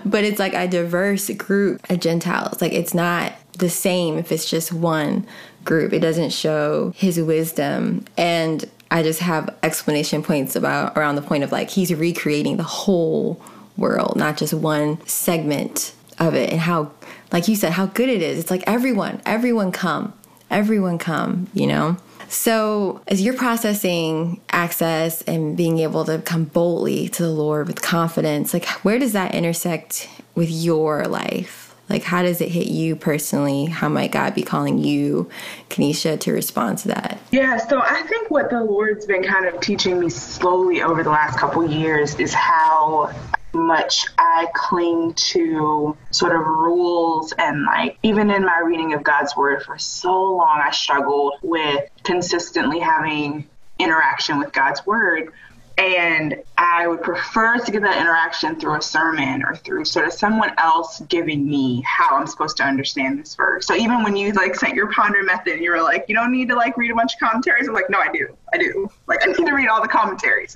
but 0.05 0.23
it's 0.23 0.39
like 0.39 0.53
a 0.53 0.67
diverse 0.67 1.29
group 1.31 1.89
of 1.89 1.99
Gentiles. 1.99 2.61
Like 2.61 2.73
it's 2.73 2.93
not 2.93 3.33
the 3.53 3.69
same 3.69 4.17
if 4.17 4.31
it's 4.31 4.49
just 4.49 4.71
one 4.71 5.25
group. 5.63 5.93
It 5.93 5.99
doesn't 5.99 6.31
show 6.31 6.93
his 6.95 7.19
wisdom. 7.19 8.05
And 8.17 8.69
I 8.91 9.03
just 9.03 9.19
have 9.19 9.55
explanation 9.63 10.23
points 10.23 10.55
about 10.55 10.97
around 10.97 11.15
the 11.15 11.21
point 11.21 11.43
of 11.43 11.51
like 11.51 11.69
he's 11.69 11.93
recreating 11.93 12.57
the 12.57 12.63
whole 12.63 13.41
world, 13.75 14.15
not 14.15 14.37
just 14.37 14.53
one 14.53 15.05
segment 15.05 15.93
of 16.19 16.33
it 16.33 16.51
and 16.51 16.59
how 16.59 16.91
like 17.31 17.47
you 17.47 17.55
said 17.55 17.73
how 17.73 17.85
good 17.85 18.09
it 18.09 18.21
is. 18.21 18.39
It's 18.39 18.51
like 18.51 18.63
everyone, 18.67 19.21
everyone 19.25 19.71
come. 19.71 20.13
Everyone 20.49 20.97
come, 20.97 21.47
you 21.53 21.67
know? 21.67 21.97
So, 22.29 23.01
as 23.07 23.21
you're 23.21 23.33
processing 23.33 24.41
access 24.51 25.21
and 25.23 25.55
being 25.55 25.79
able 25.79 26.03
to 26.05 26.19
come 26.19 26.45
boldly 26.45 27.07
to 27.09 27.23
the 27.23 27.29
Lord 27.29 27.67
with 27.67 27.81
confidence, 27.81 28.53
like 28.53 28.65
where 28.83 28.99
does 28.99 29.13
that 29.13 29.33
intersect 29.33 30.09
with 30.35 30.49
your 30.49 31.05
life? 31.05 31.67
Like, 31.89 32.03
how 32.03 32.21
does 32.21 32.41
it 32.41 32.49
hit 32.49 32.67
you 32.67 32.97
personally? 32.97 33.65
How 33.65 33.87
might 33.87 34.11
God 34.11 34.35
be 34.35 34.43
calling 34.43 34.77
you, 34.77 35.29
Kennesha, 35.69 36.19
to 36.19 36.33
respond 36.33 36.79
to 36.79 36.89
that? 36.89 37.17
Yeah, 37.31 37.57
so 37.57 37.79
I 37.81 38.01
think 38.03 38.29
what 38.29 38.49
the 38.49 38.61
Lord's 38.61 39.05
been 39.05 39.23
kind 39.23 39.45
of 39.45 39.61
teaching 39.61 39.97
me 39.97 40.09
slowly 40.09 40.81
over 40.81 41.01
the 41.01 41.09
last 41.09 41.39
couple 41.39 41.65
years 41.69 42.15
is 42.15 42.33
how 42.33 43.13
much 43.57 44.05
I 44.17 44.47
cling 44.53 45.13
to 45.13 45.97
sort 46.11 46.35
of 46.35 46.41
rules 46.41 47.33
and 47.37 47.65
like 47.65 47.97
even 48.03 48.29
in 48.29 48.43
my 48.43 48.59
reading 48.59 48.93
of 48.93 49.03
God's 49.03 49.35
word 49.35 49.63
for 49.63 49.77
so 49.77 50.35
long 50.35 50.61
I 50.63 50.71
struggled 50.71 51.33
with 51.41 51.89
consistently 52.03 52.79
having 52.79 53.49
interaction 53.79 54.39
with 54.39 54.53
God's 54.53 54.85
word 54.85 55.33
and 55.77 56.41
I 56.57 56.87
would 56.87 57.03
prefer 57.03 57.59
to 57.59 57.71
get 57.71 57.83
that 57.83 58.01
interaction 58.01 58.59
through 58.59 58.77
a 58.77 58.81
sermon 58.81 59.43
or 59.43 59.55
through 59.55 59.85
sort 59.85 60.07
of 60.07 60.13
someone 60.13 60.51
else 60.57 61.01
giving 61.01 61.47
me 61.47 61.81
how 61.81 62.17
I'm 62.17 62.25
supposed 62.25 62.57
to 62.57 62.63
understand 62.63 63.19
this 63.19 63.35
verse. 63.35 63.67
So 63.67 63.75
even 63.75 64.03
when 64.03 64.15
you 64.15 64.31
like 64.31 64.55
sent 64.55 64.73
your 64.73 64.91
ponder 64.91 65.21
method, 65.21 65.59
you 65.59 65.69
were 65.69 65.81
like, 65.81 66.05
you 66.07 66.15
don't 66.15 66.31
need 66.31 66.49
to 66.49 66.55
like 66.55 66.77
read 66.77 66.89
a 66.89 66.95
bunch 66.95 67.13
of 67.13 67.19
commentaries. 67.19 67.67
I'm 67.67 67.75
like, 67.75 67.91
no, 67.91 67.99
I 67.99 68.11
do. 68.11 68.35
I 68.51 68.57
do. 68.57 68.89
Like 69.05 69.19
I 69.21 69.27
need 69.27 69.45
to 69.45 69.53
read 69.53 69.67
all 69.67 69.81
the 69.81 69.87
commentaries. 69.87 70.55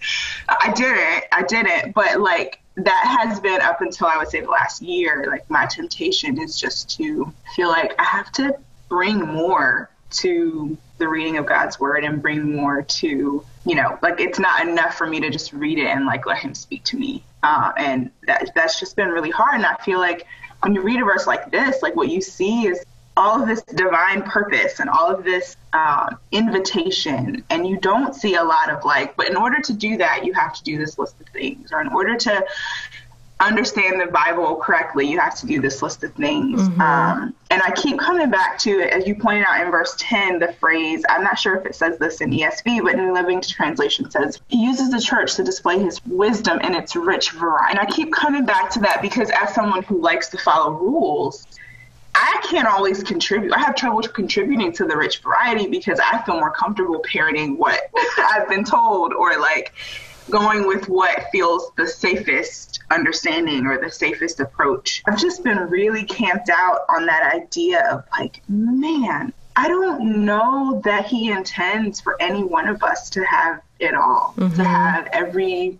I 0.49 0.71
didn't. 0.73 1.25
I 1.31 1.43
didn't. 1.43 1.93
But 1.93 2.19
like 2.19 2.59
that 2.77 3.19
has 3.19 3.39
been 3.39 3.61
up 3.61 3.81
until 3.81 4.07
I 4.07 4.17
would 4.17 4.29
say 4.29 4.41
the 4.41 4.49
last 4.49 4.81
year. 4.81 5.25
Like 5.29 5.47
my 5.51 5.67
temptation 5.67 6.41
is 6.41 6.59
just 6.59 6.97
to 6.97 7.31
feel 7.55 7.69
like 7.69 7.93
I 7.99 8.03
have 8.03 8.31
to 8.33 8.57
bring 8.89 9.19
more 9.19 9.91
to 10.11 10.77
the 10.97 11.07
reading 11.07 11.37
of 11.37 11.45
God's 11.45 11.79
word 11.79 12.03
and 12.03 12.21
bring 12.21 12.55
more 12.55 12.81
to, 12.81 13.45
you 13.65 13.75
know, 13.75 13.97
like 14.01 14.19
it's 14.19 14.39
not 14.39 14.67
enough 14.67 14.95
for 14.95 15.07
me 15.07 15.19
to 15.19 15.29
just 15.29 15.53
read 15.53 15.77
it 15.77 15.87
and 15.87 16.05
like 16.05 16.25
let 16.25 16.37
Him 16.37 16.53
speak 16.53 16.83
to 16.85 16.97
me. 16.97 17.23
Uh, 17.43 17.71
and 17.77 18.11
that, 18.27 18.51
that's 18.55 18.79
just 18.79 18.95
been 18.95 19.09
really 19.09 19.31
hard. 19.31 19.55
And 19.55 19.65
I 19.65 19.75
feel 19.77 19.99
like 19.99 20.25
when 20.61 20.75
you 20.75 20.81
read 20.81 21.01
a 21.01 21.05
verse 21.05 21.27
like 21.27 21.51
this, 21.51 21.81
like 21.81 21.95
what 21.95 22.09
you 22.09 22.21
see 22.21 22.67
is 22.67 22.83
all 23.17 23.41
of 23.41 23.47
this 23.47 23.61
divine 23.63 24.21
purpose 24.23 24.79
and 24.79 24.89
all 24.89 25.13
of 25.13 25.23
this 25.23 25.57
um, 25.73 26.17
invitation, 26.31 27.43
and 27.49 27.67
you 27.67 27.77
don't 27.79 28.15
see 28.15 28.35
a 28.35 28.43
lot 28.43 28.69
of 28.69 28.83
like, 28.85 29.15
but 29.17 29.29
in 29.29 29.35
order 29.35 29.59
to 29.61 29.73
do 29.73 29.97
that, 29.97 30.25
you 30.25 30.33
have 30.33 30.53
to 30.53 30.63
do 30.63 30.77
this 30.77 30.97
list 30.97 31.19
of 31.19 31.27
things, 31.29 31.71
or 31.71 31.81
in 31.81 31.89
order 31.89 32.15
to 32.15 32.45
understand 33.47 33.99
the 33.99 34.07
Bible 34.07 34.55
correctly, 34.55 35.07
you 35.07 35.19
have 35.19 35.35
to 35.39 35.45
do 35.45 35.59
this 35.59 35.81
list 35.81 36.03
of 36.03 36.13
things. 36.13 36.61
Mm-hmm. 36.61 36.81
Um, 36.81 37.35
and 37.49 37.61
I 37.61 37.71
keep 37.71 37.99
coming 37.99 38.29
back 38.29 38.57
to 38.59 38.79
it, 38.79 38.93
as 38.93 39.07
you 39.07 39.15
pointed 39.15 39.45
out 39.47 39.65
in 39.65 39.71
verse 39.71 39.95
10, 39.97 40.39
the 40.39 40.53
phrase, 40.53 41.03
I'm 41.09 41.23
not 41.23 41.37
sure 41.39 41.55
if 41.55 41.65
it 41.65 41.75
says 41.75 41.97
this 41.97 42.21
in 42.21 42.31
ESV, 42.31 42.83
but 42.83 42.93
in 42.95 43.13
Living 43.13 43.41
Translation 43.41 44.09
says, 44.09 44.39
He 44.47 44.63
uses 44.63 44.91
the 44.91 45.01
church 45.01 45.35
to 45.35 45.43
display 45.43 45.79
his 45.79 46.03
wisdom 46.05 46.59
in 46.59 46.75
its 46.75 46.95
rich 46.95 47.31
variety. 47.31 47.77
And 47.77 47.79
I 47.79 47.85
keep 47.85 48.13
coming 48.13 48.45
back 48.45 48.69
to 48.71 48.79
that 48.81 49.01
because 49.01 49.29
as 49.31 49.53
someone 49.53 49.83
who 49.83 50.01
likes 50.01 50.29
to 50.29 50.37
follow 50.37 50.71
rules, 50.71 51.47
I 52.13 52.41
can't 52.49 52.67
always 52.67 53.03
contribute. 53.03 53.53
I 53.53 53.59
have 53.59 53.75
trouble 53.75 54.01
contributing 54.01 54.71
to 54.73 54.85
the 54.85 54.97
rich 54.97 55.19
variety 55.19 55.67
because 55.67 55.99
I 55.99 56.21
feel 56.23 56.35
more 56.35 56.51
comfortable 56.51 56.99
parroting 56.99 57.57
what 57.57 57.79
I've 58.17 58.49
been 58.49 58.63
told 58.63 59.13
or 59.13 59.37
like 59.39 59.73
going 60.31 60.65
with 60.65 60.89
what 60.89 61.27
feels 61.31 61.71
the 61.77 61.87
safest 61.87 62.79
understanding 62.89 63.65
or 63.65 63.79
the 63.79 63.91
safest 63.91 64.39
approach. 64.39 65.03
I've 65.07 65.19
just 65.19 65.43
been 65.43 65.57
really 65.69 66.03
camped 66.03 66.49
out 66.49 66.85
on 66.89 67.05
that 67.05 67.33
idea 67.33 67.87
of 67.91 68.03
like, 68.17 68.41
man, 68.49 69.33
I 69.55 69.67
don't 69.67 70.25
know 70.25 70.81
that 70.85 71.05
he 71.05 71.29
intends 71.29 71.99
for 71.99 72.19
any 72.21 72.43
one 72.43 72.67
of 72.67 72.83
us 72.83 73.09
to 73.11 73.23
have 73.25 73.61
it 73.79 73.93
all, 73.93 74.33
mm-hmm. 74.37 74.55
to 74.55 74.63
have 74.63 75.07
every 75.11 75.77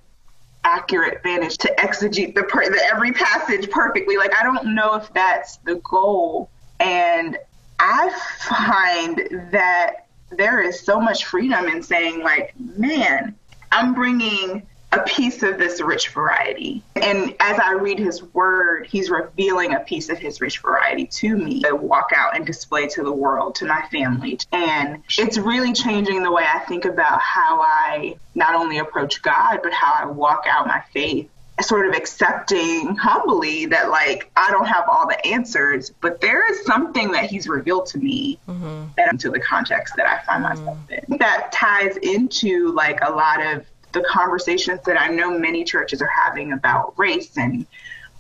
accurate 0.64 1.24
vantage, 1.24 1.58
to 1.58 1.74
exegete 1.80 2.36
the, 2.36 2.44
per- 2.44 2.70
the 2.70 2.82
every 2.86 3.12
passage 3.14 3.70
perfectly. 3.70 4.18
Like, 4.18 4.36
I 4.40 4.44
don't 4.44 4.76
know 4.76 4.96
if 4.96 5.12
that's 5.14 5.58
the 5.58 5.76
goal. 5.76 6.50
And 6.80 7.38
I 7.80 8.10
find 8.48 9.50
that 9.52 10.08
there 10.32 10.62
is 10.62 10.80
so 10.80 11.00
much 11.00 11.26
freedom 11.26 11.66
in 11.66 11.82
saying, 11.82 12.22
like, 12.22 12.54
man, 12.60 13.36
I'm 13.72 13.94
bringing 13.94 14.68
a 14.94 15.00
piece 15.04 15.42
of 15.42 15.58
this 15.58 15.80
rich 15.82 16.10
variety. 16.10 16.84
And 16.96 17.34
as 17.40 17.60
I 17.60 17.74
read 17.74 17.98
his 17.98 18.22
word, 18.22 18.88
he's 18.88 19.10
revealing 19.10 19.74
a 19.74 19.80
piece 19.80 20.10
of 20.10 20.18
his 20.18 20.42
rich 20.42 20.60
variety 20.60 21.06
to 21.08 21.38
me 21.38 21.62
to 21.62 21.76
walk 21.76 22.10
out 22.14 22.36
and 22.36 22.46
display 22.46 22.88
to 22.88 23.04
the 23.04 23.12
world, 23.12 23.56
to 23.56 23.66
my 23.66 23.84
family. 23.90 24.40
And 24.52 25.02
it's 25.18 25.38
really 25.38 25.72
changing 25.72 26.24
the 26.24 26.32
way 26.32 26.44
I 26.46 26.60
think 26.60 26.84
about 26.84 27.22
how 27.22 27.62
I 27.62 28.16
not 28.36 28.56
only 28.56 28.80
approach 28.80 29.22
God, 29.22 29.62
but 29.64 29.72
how 29.72 29.94
I 29.94 30.06
walk 30.08 30.44
out 30.48 30.68
my 30.68 30.84
faith. 30.94 31.30
Sort 31.62 31.88
of 31.88 31.94
accepting 31.94 32.96
humbly 32.96 33.68
that, 33.68 33.90
like, 33.90 34.30
I 34.36 34.52
don't 34.52 34.66
have 34.66 34.86
all 34.92 35.08
the 35.08 35.26
answers, 35.26 35.92
but 36.02 36.20
there 36.20 36.44
is 36.52 36.66
something 36.66 37.12
that 37.12 37.30
he's 37.30 37.48
revealed 37.48 37.86
to 37.88 37.98
me 37.98 38.40
mm-hmm. 38.48 38.86
that 38.98 39.12
into 39.12 39.30
the 39.30 39.40
context 39.40 39.96
that 39.96 40.08
I 40.08 40.24
find 40.26 40.44
mm-hmm. 40.44 40.66
myself 40.66 40.78
in. 40.90 41.18
That 41.18 41.52
ties 41.52 41.98
into, 41.98 42.74
like, 42.74 43.00
a 43.02 43.12
lot 43.12 43.46
of 43.46 43.66
the 43.92 44.04
conversations 44.10 44.80
that 44.86 45.00
I 45.00 45.08
know 45.08 45.38
many 45.38 45.64
churches 45.64 46.02
are 46.02 46.08
having 46.08 46.52
about 46.54 46.98
race 46.98 47.38
and 47.38 47.66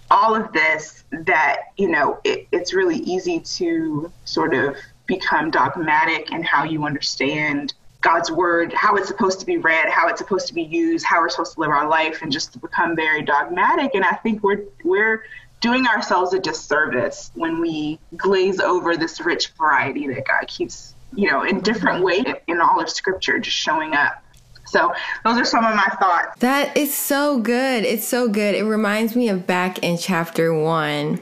all 0.09 0.35
of 0.35 0.51
this 0.51 1.03
that, 1.11 1.71
you 1.77 1.87
know, 1.87 2.19
it, 2.23 2.47
it's 2.51 2.73
really 2.73 2.97
easy 2.97 3.39
to 3.39 4.11
sort 4.25 4.53
of 4.53 4.75
become 5.07 5.51
dogmatic 5.51 6.31
in 6.31 6.43
how 6.43 6.63
you 6.63 6.85
understand 6.85 7.73
God's 8.01 8.31
word, 8.31 8.73
how 8.73 8.95
it's 8.95 9.07
supposed 9.07 9.39
to 9.39 9.45
be 9.45 9.57
read, 9.57 9.89
how 9.89 10.07
it's 10.07 10.19
supposed 10.19 10.47
to 10.47 10.53
be 10.53 10.63
used, 10.63 11.05
how 11.05 11.21
we're 11.21 11.29
supposed 11.29 11.53
to 11.53 11.59
live 11.59 11.69
our 11.69 11.87
life, 11.87 12.21
and 12.23 12.31
just 12.31 12.51
to 12.53 12.59
become 12.59 12.95
very 12.95 13.21
dogmatic. 13.21 13.93
And 13.93 14.03
I 14.03 14.15
think 14.15 14.43
we're 14.43 14.63
we're 14.83 15.23
doing 15.61 15.85
ourselves 15.85 16.33
a 16.33 16.39
disservice 16.39 17.31
when 17.35 17.61
we 17.61 17.99
glaze 18.17 18.59
over 18.59 18.97
this 18.97 19.21
rich 19.21 19.49
variety 19.49 20.07
that 20.07 20.25
God 20.25 20.47
keeps, 20.47 20.95
you 21.15 21.29
know, 21.29 21.43
in 21.43 21.61
different 21.61 22.03
ways 22.03 22.25
in 22.47 22.59
all 22.59 22.81
of 22.81 22.89
Scripture, 22.89 23.37
just 23.37 23.55
showing 23.55 23.93
up. 23.93 24.23
So 24.65 24.93
those 25.23 25.37
are 25.37 25.45
some 25.45 25.63
of 25.63 25.75
my 25.75 25.95
thoughts. 25.99 26.39
That 26.39 26.75
is 26.75 26.95
so 26.95 27.39
good. 27.39 27.83
It's 27.83 28.07
so 28.07 28.27
good. 28.27 28.55
It 28.55 28.63
reminds 28.63 29.15
me 29.15 29.29
of 29.29 29.45
back 29.45 29.79
in 29.79 29.97
chapter 29.97 30.53
one 30.53 31.19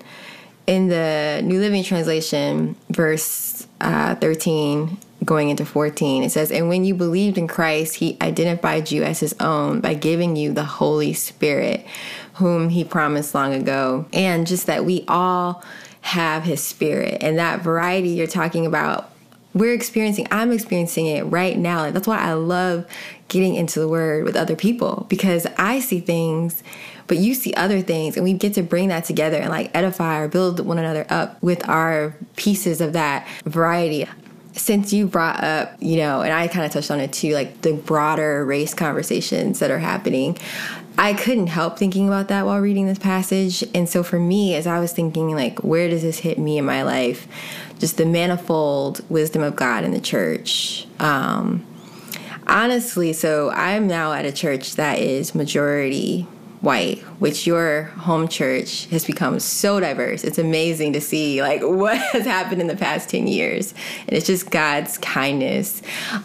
in 0.66 0.88
the 0.88 1.42
New 1.44 1.60
Living 1.60 1.84
Translation, 1.84 2.78
verse 2.90 3.68
uh, 3.82 4.16
13 4.16 4.98
going 5.26 5.50
into 5.50 5.66
14 5.66 6.24
it 6.24 6.32
says 6.32 6.50
and 6.50 6.70
when 6.70 6.86
you 6.86 6.96
believed 6.96 7.38
in 7.38 7.48
christ 7.48 7.96
he 7.96 8.18
identified 8.22 8.90
you 8.90 9.04
as 9.04 9.20
his 9.20 9.36
own 9.40 9.82
by 9.82 9.94
giving 9.94 10.36
you 10.36 10.54
the 10.54 10.64
holy 10.64 11.12
spirit 11.14 11.86
whom 12.40 12.70
he 12.70 12.84
promised 12.84 13.36
long 13.36 13.54
ago. 13.54 14.06
And 14.12 14.48
just 14.48 14.66
that 14.68 14.86
we 14.86 15.04
all 15.08 15.64
have 16.02 16.44
his 16.44 16.64
spirit. 16.64 17.18
And 17.22 17.38
that 17.38 17.62
variety 17.62 18.10
you're 18.10 18.28
talking 18.28 18.66
about 18.66 19.12
we're 19.52 19.74
experiencing 19.74 20.28
i'm 20.30 20.52
experiencing 20.52 21.08
it 21.08 21.24
right 21.24 21.58
now. 21.58 21.90
That's 21.90 22.08
why 22.08 22.20
i 22.20 22.34
love 22.34 22.86
getting 23.30 23.56
into 23.56 23.80
the 23.80 23.88
word 23.88 24.24
with 24.24 24.36
other 24.36 24.56
people 24.56 25.08
because 25.10 25.48
i 25.58 25.80
see 25.80 26.00
things 26.00 26.64
but 27.08 27.18
you 27.18 27.34
see 27.34 27.54
other 27.56 27.82
things 27.82 28.16
and 28.16 28.24
we 28.24 28.34
get 28.34 28.54
to 28.54 28.64
bring 28.64 28.90
that 28.90 29.06
together 29.06 29.38
and 29.38 29.50
like 29.50 29.72
edify 29.76 30.20
or 30.20 30.28
build 30.28 30.60
one 30.60 30.78
another 30.78 31.06
up 31.10 31.42
with 31.42 31.68
our 31.68 32.16
pieces 32.36 32.80
of 32.80 32.94
that 32.94 33.28
variety 33.44 34.08
since 34.60 34.92
you 34.92 35.08
brought 35.08 35.44
up, 35.44 35.74
you 35.80 35.98
know, 35.98 36.22
and 36.22 36.34
I 36.34 36.48
kind 36.48 36.66
of 36.66 36.72
touched 36.72 36.92
on 36.92 37.00
it 37.00 37.14
too, 37.14 37.34
like 37.34 37.62
the 37.62 37.74
broader 37.74 38.46
race 38.46 38.74
conversations 38.74 39.60
that 39.60 39.72
are 39.72 39.80
happening, 39.80 40.38
I 40.98 41.14
couldn't 41.14 41.48
help 41.48 41.80
thinking 41.80 42.08
about 42.08 42.28
that 42.28 42.46
while 42.46 42.60
reading 42.60 42.86
this 42.86 43.00
passage. 43.00 43.64
And 43.74 43.88
so 43.88 44.04
for 44.04 44.20
me, 44.20 44.56
as 44.56 44.68
I 44.68 44.80
was 44.80 44.92
thinking, 44.92 45.34
like, 45.34 45.60
where 45.64 45.90
does 45.90 46.02
this 46.02 46.20
hit 46.20 46.38
me 46.38 46.58
in 46.58 46.66
my 46.66 46.84
life? 46.84 47.28
Just 47.80 47.96
the 47.96 48.06
manifold 48.06 49.00
wisdom 49.10 49.42
of 49.42 49.56
God 49.56 49.86
in 49.86 49.92
the 49.92 50.02
church. 50.02 50.86
Um, 51.00 51.66
honestly, 52.46 53.14
so 53.14 53.52
I'm 53.52 53.88
now 53.88 54.12
at 54.12 54.26
a 54.26 54.32
church 54.34 54.76
that 54.76 55.00
is 55.00 55.34
majority 55.34 56.28
white, 56.62 57.00
which 57.20 57.48
your 57.48 57.84
home 57.84 58.28
church 58.28 58.86
has 58.88 59.06
become 59.06 59.40
so 59.40 59.80
diverse. 59.80 60.24
It's 60.24 60.38
amazing 60.38 60.94
to 60.94 61.02
see 61.02 61.42
like 61.42 61.62
what 61.64 61.98
has 61.98 62.26
happened 62.26 62.62
in 62.62 62.68
the 62.68 62.76
past 62.76 63.10
10 63.10 63.28
years. 63.28 63.74
And 64.08 64.18
it's 64.18 64.28
just 64.28 64.50
God's 64.52 64.98
kindness. 64.98 65.82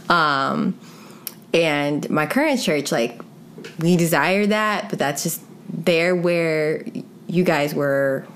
Um, 0.09 0.79
and 1.53 2.09
my 2.11 2.27
current 2.27 2.61
church, 2.61 2.91
like, 2.91 3.21
we 3.79 3.97
desire 3.97 4.47
that, 4.47 4.91
but 4.91 4.99
that's 4.99 5.23
just 5.23 5.41
there 5.69 6.15
where 6.15 6.85
you 7.29 7.45
guys 7.45 7.75
were 7.75 8.27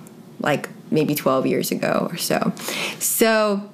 like 0.40 0.68
maybe 0.90 1.14
12 1.14 1.46
years 1.46 1.70
ago 1.70 2.08
or 2.10 2.16
so. 2.16 2.52
So, 2.98 3.68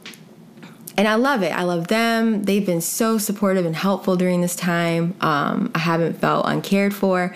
and 0.96 1.08
I 1.08 1.14
love 1.14 1.42
it. 1.42 1.52
I 1.52 1.62
love 1.62 1.88
them. 1.88 2.44
They've 2.44 2.64
been 2.64 2.80
so 2.80 3.18
supportive 3.18 3.66
and 3.66 3.74
helpful 3.74 4.16
during 4.16 4.40
this 4.40 4.56
time. 4.56 5.14
Um, 5.20 5.70
I 5.74 5.80
haven't 5.80 6.14
felt 6.14 6.46
uncared 6.46 6.94
for. 6.94 7.34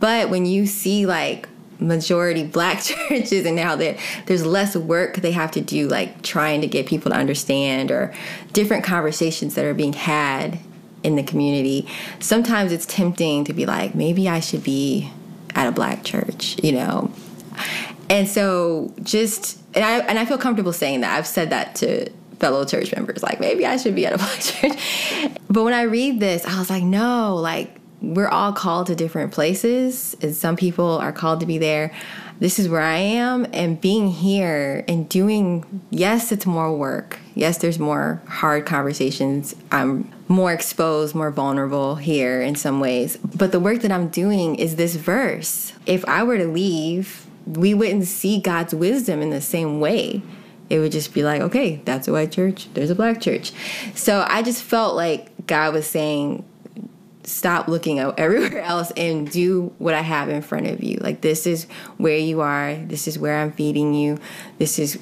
But 0.00 0.30
when 0.30 0.46
you 0.46 0.66
see 0.66 1.06
like 1.06 1.48
majority 1.80 2.44
black 2.44 2.82
churches 2.82 3.46
and 3.46 3.54
now 3.54 3.76
that 3.76 3.96
there's 4.26 4.44
less 4.44 4.76
work 4.76 5.16
they 5.16 5.32
have 5.32 5.50
to 5.52 5.60
do 5.60 5.88
like 5.88 6.22
trying 6.22 6.60
to 6.60 6.66
get 6.66 6.86
people 6.86 7.10
to 7.10 7.16
understand 7.16 7.90
or 7.90 8.12
different 8.52 8.82
conversations 8.82 9.54
that 9.54 9.64
are 9.64 9.74
being 9.74 9.92
had 9.92 10.58
in 11.04 11.14
the 11.14 11.22
community 11.22 11.88
sometimes 12.18 12.72
it's 12.72 12.84
tempting 12.86 13.44
to 13.44 13.52
be 13.52 13.64
like 13.64 13.94
maybe 13.94 14.28
i 14.28 14.40
should 14.40 14.64
be 14.64 15.08
at 15.54 15.68
a 15.68 15.72
black 15.72 16.02
church 16.02 16.56
you 16.62 16.72
know? 16.72 17.12
And 18.10 18.26
so 18.28 18.92
just 19.02 19.60
and 19.74 19.84
i 19.84 19.98
and 19.98 20.18
i 20.18 20.24
feel 20.24 20.38
comfortable 20.38 20.72
saying 20.72 21.02
that. 21.02 21.16
I've 21.16 21.26
said 21.26 21.50
that 21.50 21.74
to 21.76 22.10
fellow 22.40 22.64
church 22.64 22.94
members 22.94 23.20
like 23.20 23.40
maybe 23.40 23.66
i 23.66 23.76
should 23.76 23.96
be 23.96 24.06
at 24.06 24.14
a 24.14 24.16
black 24.18 24.40
church. 24.40 24.78
But 25.50 25.64
when 25.64 25.74
i 25.74 25.82
read 25.82 26.20
this 26.20 26.46
i 26.46 26.58
was 26.58 26.70
like 26.70 26.84
no 26.84 27.36
like 27.36 27.77
we're 28.00 28.28
all 28.28 28.52
called 28.52 28.86
to 28.88 28.94
different 28.94 29.32
places, 29.32 30.16
and 30.22 30.34
some 30.34 30.56
people 30.56 30.98
are 30.98 31.12
called 31.12 31.40
to 31.40 31.46
be 31.46 31.58
there. 31.58 31.92
This 32.38 32.60
is 32.60 32.68
where 32.68 32.82
I 32.82 32.98
am, 32.98 33.46
and 33.52 33.80
being 33.80 34.08
here 34.10 34.84
and 34.86 35.08
doing, 35.08 35.82
yes, 35.90 36.30
it's 36.30 36.46
more 36.46 36.76
work. 36.76 37.18
Yes, 37.34 37.58
there's 37.58 37.80
more 37.80 38.22
hard 38.26 38.64
conversations. 38.66 39.56
I'm 39.72 40.12
more 40.28 40.52
exposed, 40.52 41.16
more 41.16 41.32
vulnerable 41.32 41.96
here 41.96 42.40
in 42.40 42.54
some 42.54 42.78
ways. 42.78 43.16
But 43.16 43.50
the 43.50 43.58
work 43.58 43.80
that 43.80 43.90
I'm 43.90 44.08
doing 44.08 44.54
is 44.54 44.76
this 44.76 44.94
verse. 44.94 45.72
If 45.84 46.04
I 46.06 46.22
were 46.22 46.38
to 46.38 46.46
leave, 46.46 47.26
we 47.46 47.74
wouldn't 47.74 48.04
see 48.04 48.40
God's 48.40 48.74
wisdom 48.74 49.20
in 49.20 49.30
the 49.30 49.40
same 49.40 49.80
way. 49.80 50.22
It 50.70 50.78
would 50.78 50.92
just 50.92 51.14
be 51.14 51.24
like, 51.24 51.40
okay, 51.40 51.80
that's 51.84 52.06
a 52.06 52.12
white 52.12 52.30
church, 52.30 52.68
there's 52.74 52.90
a 52.90 52.94
black 52.94 53.20
church. 53.20 53.52
So 53.94 54.24
I 54.28 54.42
just 54.42 54.62
felt 54.62 54.94
like 54.94 55.46
God 55.46 55.72
was 55.72 55.86
saying, 55.86 56.44
stop 57.28 57.68
looking 57.68 57.98
out 57.98 58.18
everywhere 58.18 58.62
else 58.62 58.90
and 58.96 59.30
do 59.30 59.72
what 59.78 59.94
I 59.94 60.00
have 60.00 60.28
in 60.28 60.42
front 60.42 60.66
of 60.66 60.82
you. 60.82 60.98
Like, 61.00 61.20
this 61.20 61.46
is 61.46 61.64
where 61.96 62.16
you 62.16 62.40
are. 62.40 62.74
This 62.74 63.06
is 63.08 63.18
where 63.18 63.38
I'm 63.38 63.52
feeding 63.52 63.94
you. 63.94 64.18
This 64.58 64.78
is, 64.78 64.98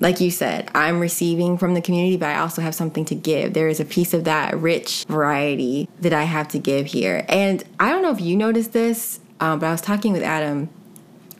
like 0.00 0.20
you 0.20 0.30
said, 0.30 0.70
I'm 0.74 1.00
receiving 1.00 1.58
from 1.58 1.74
the 1.74 1.80
community, 1.80 2.16
but 2.16 2.28
I 2.28 2.38
also 2.38 2.62
have 2.62 2.74
something 2.74 3.04
to 3.06 3.14
give. 3.14 3.54
There 3.54 3.68
is 3.68 3.80
a 3.80 3.84
piece 3.84 4.14
of 4.14 4.24
that 4.24 4.56
rich 4.56 5.04
variety 5.08 5.88
that 6.00 6.12
I 6.12 6.24
have 6.24 6.48
to 6.48 6.58
give 6.58 6.86
here. 6.86 7.24
And 7.28 7.62
I 7.80 7.90
don't 7.90 8.02
know 8.02 8.12
if 8.12 8.20
you 8.20 8.36
noticed 8.36 8.72
this, 8.72 9.20
um, 9.40 9.58
but 9.58 9.66
I 9.66 9.72
was 9.72 9.80
talking 9.80 10.12
with 10.12 10.22
Adam 10.22 10.68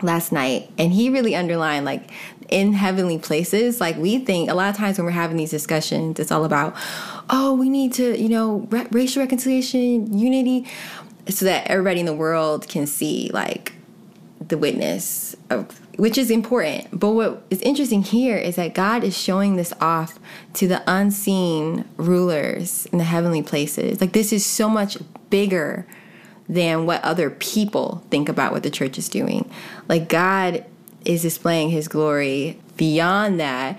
last 0.03 0.33
night 0.33 0.71
and 0.79 0.93
he 0.93 1.09
really 1.11 1.35
underlined 1.35 1.85
like 1.85 2.11
in 2.53 2.75
heavenly 2.75 3.19
places 3.19 3.81
like 3.81 3.97
we 3.97 4.19
think 4.19 4.51
a 4.51 4.55
lot 4.55 4.69
of 4.69 4.77
times 4.77 4.99
when 4.99 5.07
we're 5.07 5.11
having 5.11 5.39
these 5.39 5.51
discussions 5.51 6.21
it's 6.21 6.31
all 6.31 6.45
about 6.45 6.75
oh 7.31 7.55
we 7.55 7.71
need 7.71 7.95
to 7.95 8.21
you 8.21 8.29
know 8.29 8.67
re- 8.71 8.87
racial 8.91 9.23
reconciliation 9.23 10.17
unity 10.17 10.67
so 11.31 11.47
that 11.47 11.67
everybody 11.69 12.01
in 12.01 12.07
the 12.07 12.13
world 12.13 12.69
can 12.69 12.87
see 12.87 13.31
like 13.33 13.73
the 14.49 14.59
witness 14.59 15.35
of 15.49 15.81
which 15.97 16.19
is 16.19 16.31
important 16.31 16.87
but 16.93 17.13
what 17.13 17.43
is 17.49 17.63
interesting 17.63 18.03
here 18.03 18.37
is 18.37 18.57
that 18.57 18.75
god 18.75 19.03
is 19.03 19.17
showing 19.17 19.57
this 19.57 19.73
off 19.81 20.19
to 20.53 20.69
the 20.69 20.83
unseen 20.87 21.87
rulers 21.97 22.85
in 22.93 22.99
the 22.99 23.05
heavenly 23.05 23.43
places 23.43 23.99
like 23.99 24.13
this 24.13 24.31
is 24.31 24.45
so 24.45 24.69
much 24.69 24.99
bigger 25.31 25.87
than 26.49 26.85
what 26.85 27.03
other 27.03 27.31
people 27.31 28.05
think 28.11 28.29
about 28.29 28.53
what 28.53 28.63
the 28.63 28.71
church 28.71 28.99
is 28.99 29.09
doing. 29.09 29.51
Like 29.89 30.09
God 30.09 30.65
is 31.05 31.23
displaying 31.23 31.71
his 31.71 31.89
glory 31.89 32.59
beyond 32.77 33.41
that. 33.41 33.79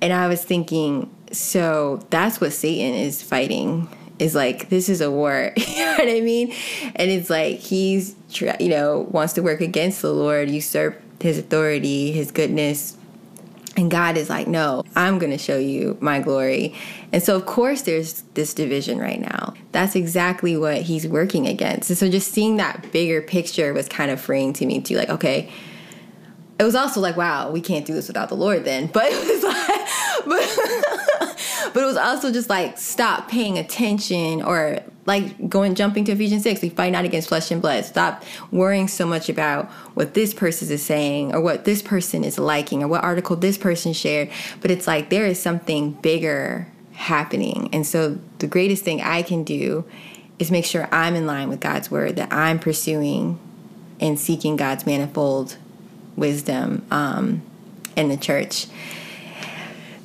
And 0.00 0.12
I 0.12 0.28
was 0.28 0.44
thinking, 0.44 1.14
so 1.32 2.06
that's 2.10 2.40
what 2.40 2.52
Satan 2.52 2.94
is 2.94 3.22
fighting. 3.22 3.88
Is 4.18 4.34
like 4.34 4.68
this 4.68 4.88
is 4.88 5.00
a 5.00 5.10
war, 5.10 5.52
you 5.56 5.84
know 5.84 5.92
what 5.92 6.08
I 6.08 6.20
mean? 6.20 6.52
And 6.96 7.08
it's 7.08 7.30
like 7.30 7.60
he's 7.60 8.16
you 8.40 8.68
know 8.68 9.06
wants 9.12 9.34
to 9.34 9.42
work 9.42 9.60
against 9.60 10.02
the 10.02 10.12
Lord, 10.12 10.50
usurp 10.50 11.00
his 11.20 11.38
authority, 11.38 12.10
his 12.10 12.32
goodness, 12.32 12.96
and 13.78 13.92
God 13.92 14.16
is 14.16 14.28
like, 14.28 14.48
no, 14.48 14.82
I'm 14.96 15.20
going 15.20 15.30
to 15.30 15.38
show 15.38 15.56
you 15.56 15.96
my 16.00 16.18
glory. 16.18 16.74
And 17.12 17.22
so, 17.22 17.36
of 17.36 17.46
course, 17.46 17.82
there's 17.82 18.22
this 18.34 18.52
division 18.52 18.98
right 18.98 19.20
now. 19.20 19.54
That's 19.70 19.94
exactly 19.94 20.56
what 20.56 20.82
he's 20.82 21.06
working 21.06 21.46
against. 21.46 21.88
And 21.88 21.96
so, 21.96 22.10
just 22.10 22.32
seeing 22.32 22.56
that 22.56 22.90
bigger 22.90 23.22
picture 23.22 23.72
was 23.72 23.88
kind 23.88 24.10
of 24.10 24.20
freeing 24.20 24.52
to 24.54 24.66
me, 24.66 24.80
too. 24.80 24.96
Like, 24.96 25.10
okay, 25.10 25.52
it 26.58 26.64
was 26.64 26.74
also 26.74 27.00
like, 27.00 27.16
wow, 27.16 27.50
we 27.50 27.60
can't 27.60 27.86
do 27.86 27.94
this 27.94 28.08
without 28.08 28.28
the 28.28 28.34
Lord 28.34 28.64
then. 28.64 28.88
But 28.88 29.06
it 29.06 29.26
was 29.26 29.42
like, 29.44 29.78
but, 30.26 31.72
but 31.72 31.82
it 31.82 31.86
was 31.86 31.96
also 31.96 32.32
just 32.32 32.50
like, 32.50 32.76
stop 32.78 33.28
paying 33.28 33.58
attention 33.58 34.42
or 34.42 34.80
like 35.06 35.48
going 35.48 35.74
jumping 35.74 36.04
to 36.06 36.12
Ephesians 36.12 36.42
6, 36.42 36.60
we 36.60 36.68
fight 36.68 36.92
not 36.92 37.04
against 37.04 37.28
flesh 37.28 37.50
and 37.50 37.62
blood. 37.62 37.84
Stop 37.84 38.24
worrying 38.50 38.88
so 38.88 39.06
much 39.06 39.28
about 39.28 39.66
what 39.94 40.14
this 40.14 40.34
person 40.34 40.70
is 40.70 40.84
saying 40.84 41.32
or 41.32 41.40
what 41.40 41.64
this 41.64 41.80
person 41.80 42.24
is 42.24 42.38
liking 42.38 42.82
or 42.82 42.88
what 42.88 43.04
article 43.04 43.36
this 43.36 43.56
person 43.56 43.92
shared. 43.92 44.28
But 44.60 44.72
it's 44.72 44.86
like 44.86 45.10
there 45.10 45.26
is 45.26 45.40
something 45.40 45.92
bigger 45.92 46.66
happening. 46.92 47.70
And 47.72 47.86
so 47.86 48.18
the 48.38 48.48
greatest 48.48 48.84
thing 48.84 49.00
I 49.00 49.22
can 49.22 49.44
do 49.44 49.84
is 50.40 50.50
make 50.50 50.64
sure 50.64 50.88
I'm 50.92 51.14
in 51.14 51.26
line 51.26 51.48
with 51.48 51.60
God's 51.60 51.90
word, 51.90 52.16
that 52.16 52.32
I'm 52.32 52.58
pursuing 52.58 53.38
and 54.00 54.18
seeking 54.18 54.56
God's 54.56 54.84
manifold 54.84 55.56
wisdom 56.18 56.84
um, 56.90 57.42
in 57.96 58.08
the 58.08 58.16
church. 58.16 58.66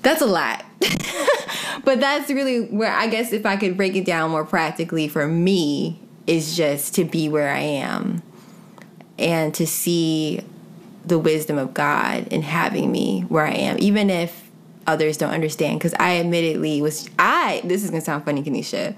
That's 0.01 0.21
a 0.21 0.25
lot. 0.25 0.65
but 1.83 1.99
that's 1.99 2.29
really 2.29 2.65
where 2.65 2.91
I 2.91 3.07
guess 3.07 3.31
if 3.31 3.45
I 3.45 3.55
could 3.55 3.77
break 3.77 3.95
it 3.95 4.05
down 4.05 4.31
more 4.31 4.45
practically 4.45 5.07
for 5.07 5.27
me 5.27 5.99
is 6.27 6.55
just 6.55 6.95
to 6.95 7.03
be 7.03 7.29
where 7.29 7.49
I 7.49 7.59
am 7.59 8.21
and 9.17 9.53
to 9.55 9.67
see 9.67 10.41
the 11.05 11.19
wisdom 11.19 11.57
of 11.57 11.73
God 11.73 12.27
in 12.27 12.41
having 12.41 12.91
me 12.91 13.21
where 13.21 13.45
I 13.45 13.51
am, 13.51 13.77
even 13.79 14.09
if 14.09 14.49
others 14.87 15.17
don't 15.17 15.31
understand. 15.31 15.79
Because 15.79 15.93
I 15.99 16.17
admittedly 16.17 16.81
was, 16.81 17.09
I, 17.19 17.61
this 17.63 17.83
is 17.83 17.91
to 17.91 18.01
sound 18.01 18.25
funny, 18.25 18.43
Kennesha. 18.43 18.95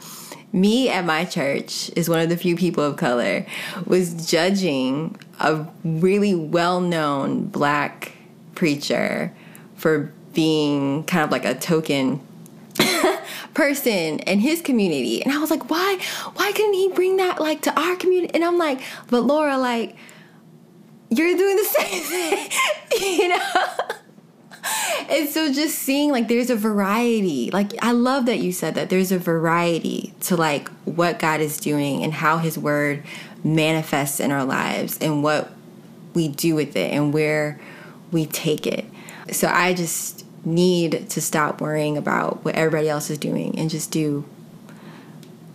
Me 0.53 0.89
at 0.89 1.05
my 1.05 1.25
church 1.25 1.91
is 1.95 2.07
one 2.07 2.19
of 2.19 2.29
the 2.29 2.37
few 2.37 2.55
people 2.55 2.83
of 2.83 2.95
color 2.95 3.45
was 3.85 4.29
judging 4.29 5.19
a 5.39 5.65
really 5.83 6.33
well 6.33 6.79
known 6.79 7.45
black 7.45 8.13
preacher 8.53 9.33
for 9.75 10.13
being 10.33 11.03
kind 11.05 11.23
of 11.23 11.31
like 11.31 11.45
a 11.45 11.55
token 11.55 12.21
person 13.53 14.19
in 14.19 14.39
his 14.39 14.61
community 14.61 15.23
and 15.23 15.33
i 15.33 15.37
was 15.37 15.49
like 15.49 15.69
why 15.69 15.97
why 16.33 16.51
couldn't 16.51 16.73
he 16.73 16.89
bring 16.89 17.17
that 17.17 17.39
like 17.39 17.61
to 17.61 17.79
our 17.79 17.95
community 17.95 18.33
and 18.33 18.43
i'm 18.43 18.57
like 18.57 18.81
but 19.09 19.21
laura 19.21 19.57
like 19.57 19.95
you're 21.09 21.35
doing 21.37 21.55
the 21.55 21.63
same 21.63 22.03
thing 22.03 22.49
you 23.19 23.29
know 23.29 23.51
and 25.09 25.29
so 25.29 25.51
just 25.51 25.77
seeing 25.79 26.11
like 26.11 26.27
there's 26.27 26.49
a 26.49 26.55
variety 26.55 27.51
like 27.51 27.71
i 27.83 27.91
love 27.91 28.25
that 28.25 28.39
you 28.39 28.51
said 28.51 28.75
that 28.75 28.89
there's 28.89 29.11
a 29.11 29.19
variety 29.19 30.13
to 30.19 30.35
like 30.35 30.69
what 30.85 31.19
god 31.19 31.41
is 31.41 31.57
doing 31.57 32.03
and 32.03 32.13
how 32.13 32.37
his 32.37 32.57
word 32.57 33.03
manifests 33.43 34.19
in 34.19 34.31
our 34.31 34.45
lives 34.45 34.97
and 34.99 35.23
what 35.23 35.51
we 36.13 36.27
do 36.27 36.55
with 36.55 36.75
it 36.75 36.91
and 36.91 37.13
where 37.13 37.59
we 38.11 38.25
take 38.25 38.65
it 38.65 38.85
so 39.31 39.47
i 39.47 39.73
just 39.73 40.25
need 40.45 41.09
to 41.09 41.19
stop 41.19 41.59
worrying 41.59 41.97
about 41.97 42.43
what 42.45 42.55
everybody 42.55 42.87
else 42.87 43.09
is 43.09 43.17
doing 43.17 43.57
and 43.57 43.69
just 43.69 43.91
do 43.91 44.23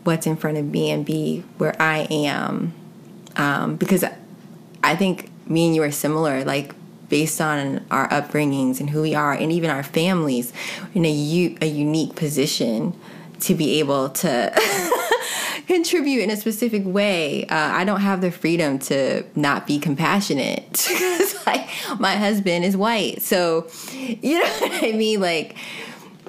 what's 0.04 0.26
in 0.26 0.36
front 0.36 0.58
of 0.58 0.64
me 0.64 0.90
and 0.90 1.04
be 1.04 1.44
where 1.58 1.80
I 1.80 2.06
am. 2.10 2.72
Um, 3.36 3.76
because 3.76 4.04
I 4.82 4.96
think 4.96 5.30
me 5.48 5.66
and 5.66 5.74
you 5.74 5.82
are 5.82 5.90
similar. 5.90 6.44
Like 6.44 6.74
based 7.10 7.40
on 7.40 7.84
our 7.90 8.08
upbringings 8.08 8.80
and 8.80 8.88
who 8.88 9.02
we 9.02 9.14
are, 9.14 9.32
and 9.32 9.52
even 9.52 9.68
our 9.68 9.82
families, 9.82 10.52
in 10.94 11.04
a, 11.04 11.10
u- 11.10 11.58
a 11.60 11.66
unique 11.66 12.14
position 12.14 12.94
to 13.40 13.54
be 13.54 13.80
able 13.80 14.08
to 14.10 14.52
contribute 15.66 16.22
in 16.22 16.30
a 16.30 16.36
specific 16.36 16.82
way. 16.84 17.46
Uh, 17.46 17.54
I 17.56 17.84
don't 17.84 18.00
have 18.00 18.20
the 18.20 18.30
freedom 18.30 18.78
to 18.80 19.24
not 19.34 19.66
be 19.66 19.78
compassionate 19.78 20.70
because 20.88 21.46
like 21.46 21.68
my 21.98 22.16
husband 22.16 22.64
is 22.64 22.76
white, 22.76 23.22
so 23.22 23.68
you 23.92 24.38
know 24.40 24.48
what 24.60 24.84
I 24.84 24.92
mean, 24.92 25.20
like. 25.20 25.56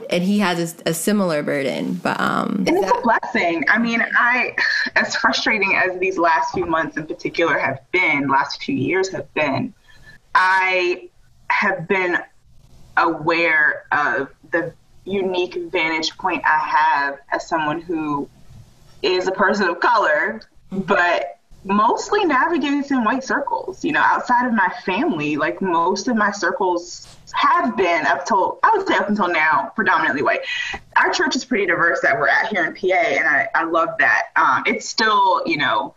And 0.10 0.22
he 0.22 0.40
has 0.40 0.76
a, 0.86 0.90
a 0.90 0.94
similar 0.94 1.42
burden, 1.42 1.94
but 1.94 2.20
um, 2.20 2.66
and 2.68 2.76
it's 2.76 2.92
a 2.92 3.02
blessing. 3.02 3.64
I 3.70 3.78
mean, 3.78 4.06
I, 4.20 4.54
as 4.98 5.16
frustrating 5.16 5.74
as 5.78 5.98
these 6.02 6.18
last 6.18 6.54
few 6.54 6.66
months 6.66 6.98
in 6.98 7.08
particular 7.08 7.58
have 7.58 7.80
been, 7.94 8.28
last 8.28 8.62
few 8.62 8.76
years 8.76 9.08
have 9.14 9.34
been, 9.36 9.74
I 10.34 11.10
have 11.50 11.88
been 11.88 12.18
aware 12.98 13.86
of 13.92 14.30
the 14.52 14.74
unique 15.06 15.56
vantage 15.72 16.18
point 16.18 16.44
I 16.46 16.60
have 16.60 17.20
as 17.32 17.48
someone 17.48 17.82
who 17.82 18.30
is 19.02 19.28
a 19.28 19.32
person 19.32 19.68
of 19.68 19.80
color, 19.80 20.42
but 20.72 21.40
mostly 21.64 22.26
navigates 22.26 22.92
in 22.92 23.04
white 23.04 23.24
circles. 23.24 23.84
You 23.84 23.94
know, 23.94 24.02
outside 24.02 24.48
of 24.48 24.54
my 24.54 24.74
family, 24.86 25.38
like 25.38 25.62
most 25.62 26.08
of 26.08 26.16
my 26.16 26.32
circles 26.32 27.08
have 27.34 27.78
been 27.78 28.06
up 28.06 28.26
till 28.26 28.60
I 28.64 28.76
would 28.76 28.88
say 28.88 28.96
up 28.96 29.10
until 29.10 29.30
now 29.30 29.72
predominantly 29.76 30.22
white. 30.22 30.42
Our 30.96 31.12
church 31.12 31.36
is 31.36 31.46
pretty 31.46 31.66
diverse 31.66 32.02
that 32.02 32.20
we're 32.20 32.28
at 32.28 32.48
here 32.48 32.66
in 32.66 32.76
PA, 32.76 32.96
and 32.96 33.28
I, 33.28 33.48
I 33.56 33.64
love 33.64 33.90
that. 34.00 34.28
Um, 34.36 34.64
it's 34.66 34.88
still, 34.88 35.42
you 35.46 35.58
know, 35.58 35.96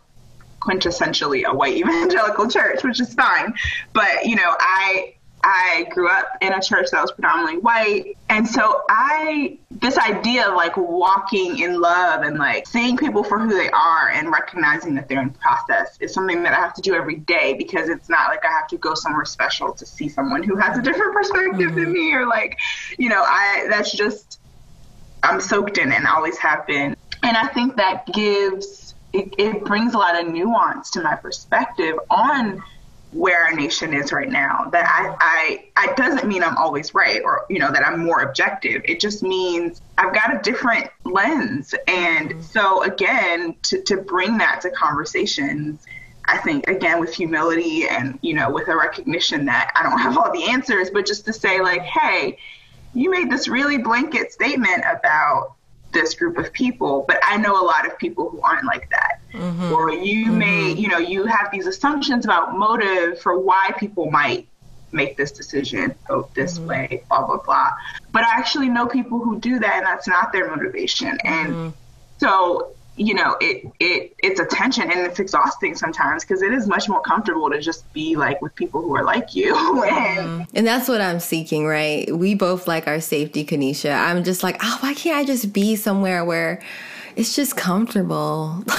quintessentially 0.65 1.43
a 1.45 1.53
white 1.53 1.77
evangelical 1.77 2.49
church, 2.49 2.83
which 2.83 2.99
is 2.99 3.13
fine. 3.13 3.53
But 3.93 4.25
you 4.25 4.35
know, 4.35 4.55
I 4.59 5.15
I 5.47 5.87
grew 5.91 6.09
up 6.09 6.37
in 6.41 6.53
a 6.53 6.59
church 6.59 6.89
that 6.89 7.03
was 7.03 7.11
predominantly 7.11 7.59
white. 7.59 8.17
And 8.29 8.47
so 8.47 8.81
I, 8.89 9.59
this 9.69 9.95
idea 9.95 10.49
of 10.49 10.55
like 10.55 10.75
walking 10.75 11.59
in 11.59 11.79
love 11.79 12.23
and 12.23 12.39
like 12.39 12.67
seeing 12.67 12.97
people 12.97 13.23
for 13.23 13.37
who 13.37 13.49
they 13.49 13.69
are 13.69 14.09
and 14.09 14.31
recognizing 14.31 14.95
that 14.95 15.07
they're 15.07 15.21
in 15.21 15.29
process 15.29 15.97
is 15.99 16.15
something 16.15 16.41
that 16.43 16.53
I 16.53 16.55
have 16.55 16.73
to 16.73 16.81
do 16.81 16.95
every 16.95 17.17
day 17.17 17.53
because 17.53 17.89
it's 17.89 18.09
not 18.09 18.29
like 18.29 18.43
I 18.43 18.51
have 18.53 18.67
to 18.69 18.77
go 18.77 18.95
somewhere 18.95 19.25
special 19.25 19.73
to 19.73 19.85
see 19.85 20.09
someone 20.09 20.41
who 20.41 20.55
has 20.55 20.79
a 20.79 20.81
different 20.81 21.13
perspective 21.13 21.53
mm-hmm. 21.53 21.75
than 21.75 21.93
me 21.93 22.11
or 22.13 22.25
like, 22.25 22.57
you 22.97 23.09
know, 23.09 23.21
I, 23.21 23.67
that's 23.69 23.91
just, 23.91 24.39
I'm 25.21 25.39
soaked 25.39 25.77
in 25.77 25.91
it 25.91 25.95
and 25.95 26.07
always 26.07 26.39
have 26.39 26.65
been. 26.65 26.95
And 27.21 27.37
I 27.37 27.47
think 27.49 27.75
that 27.75 28.07
gives, 28.07 28.84
it, 29.15 29.33
it 29.37 29.63
brings 29.63 29.93
a 29.93 29.97
lot 29.97 30.19
of 30.19 30.31
nuance 30.31 30.89
to 30.91 31.01
my 31.01 31.15
perspective 31.15 31.95
on 32.09 32.61
where 33.11 33.43
our 33.43 33.53
nation 33.53 33.93
is 33.93 34.11
right 34.11 34.29
now. 34.29 34.67
That 34.71 34.85
I, 34.85 35.69
I, 35.77 35.89
I 35.89 35.93
doesn't 35.93 36.27
mean 36.27 36.43
I'm 36.43 36.57
always 36.57 36.93
right 36.93 37.21
or, 37.23 37.45
you 37.49 37.59
know, 37.59 37.71
that 37.71 37.87
I'm 37.87 38.05
more 38.05 38.21
objective. 38.21 38.81
It 38.83 38.99
just 38.99 39.23
means 39.23 39.81
I've 39.97 40.13
got 40.13 40.35
a 40.35 40.39
different 40.39 40.89
lens. 41.05 41.73
And 41.87 42.43
so 42.43 42.83
again, 42.83 43.55
to, 43.63 43.81
to 43.83 43.97
bring 43.97 44.37
that 44.39 44.59
to 44.61 44.71
conversations, 44.71 45.85
I 46.25 46.37
think 46.39 46.67
again 46.67 46.99
with 46.99 47.13
humility 47.13 47.87
and, 47.87 48.19
you 48.21 48.33
know, 48.33 48.49
with 48.49 48.67
a 48.67 48.75
recognition 48.75 49.45
that 49.45 49.71
I 49.75 49.83
don't 49.83 49.99
have 49.99 50.17
all 50.17 50.33
the 50.33 50.49
answers, 50.49 50.89
but 50.89 51.05
just 51.05 51.23
to 51.25 51.33
say 51.33 51.61
like, 51.61 51.83
hey, 51.83 52.37
you 52.93 53.09
made 53.09 53.29
this 53.31 53.47
really 53.47 53.77
blanket 53.77 54.33
statement 54.33 54.83
about 54.89 55.55
this 55.95 56.13
group 56.13 56.37
of 56.37 56.53
people, 56.53 57.05
but 57.07 57.17
I 57.23 57.37
know 57.37 57.59
a 57.59 57.65
lot 57.65 57.87
of 57.87 57.97
people 57.97 58.29
who 58.29 58.39
aren't 58.41 58.65
like 58.65 58.87
that. 58.91 59.21
Mm-hmm. 59.33 59.71
Or 59.73 59.91
you 59.91 60.27
mm-hmm. 60.27 60.37
may, 60.37 60.71
you 60.73 60.87
know, 60.87 60.99
you 60.99 61.25
have 61.25 61.49
these 61.51 61.65
assumptions 61.65 62.25
about 62.25 62.55
motive 62.55 63.19
for 63.19 63.39
why 63.39 63.71
people 63.79 64.11
might 64.11 64.47
make 64.91 65.17
this 65.17 65.31
decision, 65.31 65.95
vote 66.07 66.33
this 66.35 66.59
mm-hmm. 66.59 66.67
way, 66.67 67.03
blah, 67.09 67.25
blah, 67.25 67.37
blah. 67.37 67.71
But 68.11 68.23
I 68.23 68.37
actually 68.37 68.69
know 68.69 68.85
people 68.85 69.19
who 69.19 69.39
do 69.39 69.59
that 69.59 69.73
and 69.77 69.85
that's 69.85 70.07
not 70.07 70.31
their 70.31 70.47
motivation. 70.49 71.17
And 71.23 71.49
mm-hmm. 71.49 71.69
so 72.19 72.74
you 72.97 73.13
know 73.13 73.35
it 73.41 73.65
it 73.79 74.13
it's 74.19 74.39
a 74.39 74.45
tension 74.45 74.83
and 74.83 74.99
it's 75.01 75.19
exhausting 75.19 75.75
sometimes 75.75 76.23
because 76.23 76.41
it 76.41 76.53
is 76.53 76.67
much 76.67 76.87
more 76.87 77.01
comfortable 77.01 77.49
to 77.49 77.59
just 77.59 77.91
be 77.93 78.15
like 78.15 78.41
with 78.41 78.55
people 78.55 78.81
who 78.81 78.95
are 78.95 79.03
like 79.03 79.35
you. 79.35 79.55
And, 79.85 80.41
mm. 80.41 80.47
and 80.53 80.65
that's 80.65 80.87
what 80.87 81.01
i'm 81.01 81.19
seeking 81.19 81.67
right? 81.67 82.15
We 82.15 82.33
both 82.33 82.67
like 82.67 82.87
our 82.87 82.99
safety 82.99 83.45
Kennesha. 83.45 83.93
I'm 83.93 84.23
just 84.23 84.43
like 84.43 84.57
oh 84.61 84.77
why 84.79 84.93
can't 84.93 85.17
i 85.17 85.23
just 85.23 85.53
be 85.53 85.75
somewhere 85.75 86.23
where 86.23 86.61
it's 87.15 87.35
just 87.35 87.55
comfortable? 87.55 88.63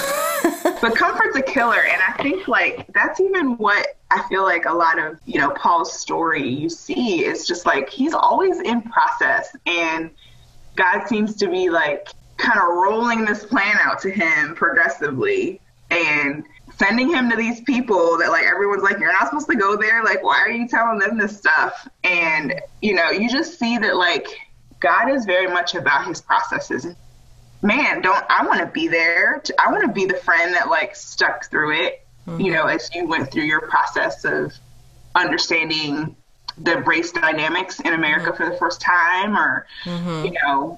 But 0.81 0.95
comfort's 0.95 1.35
a 1.35 1.41
killer 1.41 1.81
and 1.81 2.01
i 2.07 2.21
think 2.21 2.47
like 2.47 2.85
that's 2.93 3.19
even 3.19 3.57
what 3.57 3.97
i 4.11 4.21
feel 4.29 4.43
like 4.43 4.65
a 4.65 4.73
lot 4.73 4.99
of 4.99 5.19
you 5.25 5.39
know 5.39 5.49
paul's 5.51 5.91
story 5.91 6.47
you 6.47 6.69
see 6.69 7.25
is 7.25 7.47
just 7.47 7.65
like 7.65 7.89
he's 7.89 8.13
always 8.13 8.59
in 8.59 8.83
process 8.83 9.55
and 9.65 10.11
god 10.75 11.07
seems 11.07 11.35
to 11.37 11.47
be 11.47 11.69
like 11.71 12.09
kind 12.37 12.59
of 12.59 12.67
rolling 12.67 13.25
this 13.25 13.45
plan 13.45 13.77
out 13.81 13.99
to 14.01 14.11
him 14.11 14.55
progressively 14.55 15.59
and 15.89 16.45
sending 16.75 17.09
him 17.09 17.29
to 17.29 17.35
these 17.35 17.61
people 17.61 18.17
that 18.17 18.29
like 18.29 18.45
everyone's 18.45 18.83
like 18.83 18.99
you're 18.99 19.11
not 19.11 19.25
supposed 19.25 19.49
to 19.49 19.55
go 19.55 19.75
there 19.75 20.03
like 20.03 20.23
why 20.23 20.39
are 20.39 20.51
you 20.51 20.67
telling 20.67 20.99
them 20.99 21.17
this 21.17 21.37
stuff 21.37 21.87
and 22.03 22.53
you 22.81 22.93
know 22.93 23.09
you 23.09 23.29
just 23.29 23.57
see 23.57 23.77
that 23.77 23.95
like 23.95 24.27
god 24.79 25.09
is 25.09 25.25
very 25.25 25.47
much 25.47 25.73
about 25.75 26.05
his 26.05 26.21
processes 26.21 26.85
man 27.61 28.01
don't 28.01 28.23
i 28.29 28.45
want 28.45 28.59
to 28.59 28.67
be 28.67 28.87
there 28.87 29.41
i 29.59 29.71
want 29.71 29.83
to 29.83 29.91
be 29.91 30.05
the 30.05 30.17
friend 30.17 30.53
that 30.53 30.69
like 30.69 30.95
stuck 30.95 31.49
through 31.49 31.71
it 31.73 32.05
mm-hmm. 32.27 32.39
you 32.39 32.51
know 32.51 32.67
as 32.67 32.93
you 32.93 33.07
went 33.07 33.31
through 33.31 33.43
your 33.43 33.61
process 33.61 34.23
of 34.25 34.53
understanding 35.15 36.15
the 36.59 36.77
race 36.81 37.11
dynamics 37.11 37.79
in 37.79 37.93
america 37.93 38.31
mm-hmm. 38.31 38.43
for 38.43 38.49
the 38.49 38.57
first 38.57 38.81
time 38.81 39.35
or 39.35 39.65
mm-hmm. 39.85 40.25
you 40.25 40.33
know 40.43 40.77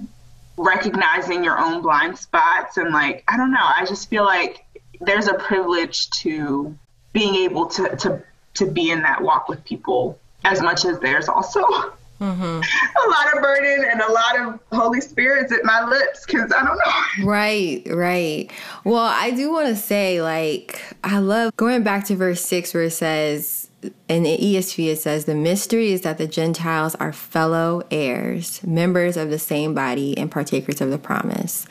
recognizing 0.60 1.42
your 1.42 1.58
own 1.58 1.82
blind 1.82 2.18
spots 2.18 2.76
and 2.76 2.92
like 2.94 3.24
I 3.28 3.38
don't 3.38 3.52
know, 3.52 3.58
I 3.62 3.86
just 3.86 4.10
feel 4.10 4.26
like 4.26 4.66
there's 5.00 5.28
a 5.28 5.34
privilege 5.36 6.10
to 6.10 6.78
being 7.14 7.36
able 7.36 7.68
to 7.68 7.96
to 7.96 8.22
to 8.56 8.66
be 8.66 8.92
in 8.92 9.02
that 9.02 9.22
walk 9.22 9.48
with 9.48 9.64
people 9.64 10.20
as 10.44 10.62
much 10.62 10.84
as 10.84 11.00
there's 11.00 11.30
also 11.30 11.62
mm-hmm. 11.62 12.44
a 13.08 13.10
lot 13.10 13.34
of 13.34 13.42
burden 13.42 13.86
and 13.90 14.02
a 14.02 14.12
lot 14.12 14.40
of 14.40 14.60
Holy 14.72 15.00
Spirits 15.00 15.54
at 15.54 15.64
my 15.64 15.86
lips 15.86 16.26
because 16.26 16.52
I 16.52 16.66
don't 16.66 16.78
know. 16.78 17.26
Right, 17.26 17.82
right. 17.90 18.52
Well, 18.84 18.98
I 18.98 19.32
do 19.32 19.52
want 19.52 19.68
to 19.70 19.76
say, 19.76 20.22
like, 20.22 20.82
I 21.04 21.20
love 21.20 21.56
going 21.56 21.84
back 21.84 22.06
to 22.06 22.16
verse 22.16 22.44
six 22.44 22.74
where 22.74 22.84
it 22.84 22.92
says, 22.92 23.69
in 24.08 24.24
the 24.24 24.38
ESV, 24.38 24.92
it 24.92 25.00
says, 25.00 25.26
The 25.26 25.36
mystery 25.36 25.92
is 25.92 26.02
that 26.02 26.18
the 26.18 26.28
Gentiles 26.28 26.96
are 26.96 27.14
fellow 27.14 27.84
heirs, 27.92 28.62
members 28.64 29.18
of 29.18 29.30
the 29.30 29.40
same 29.40 29.74
body, 29.74 30.18
and 30.18 30.32
partakers 30.32 30.82
of 30.82 30.90
the 30.90 30.98
promise. 30.98 31.66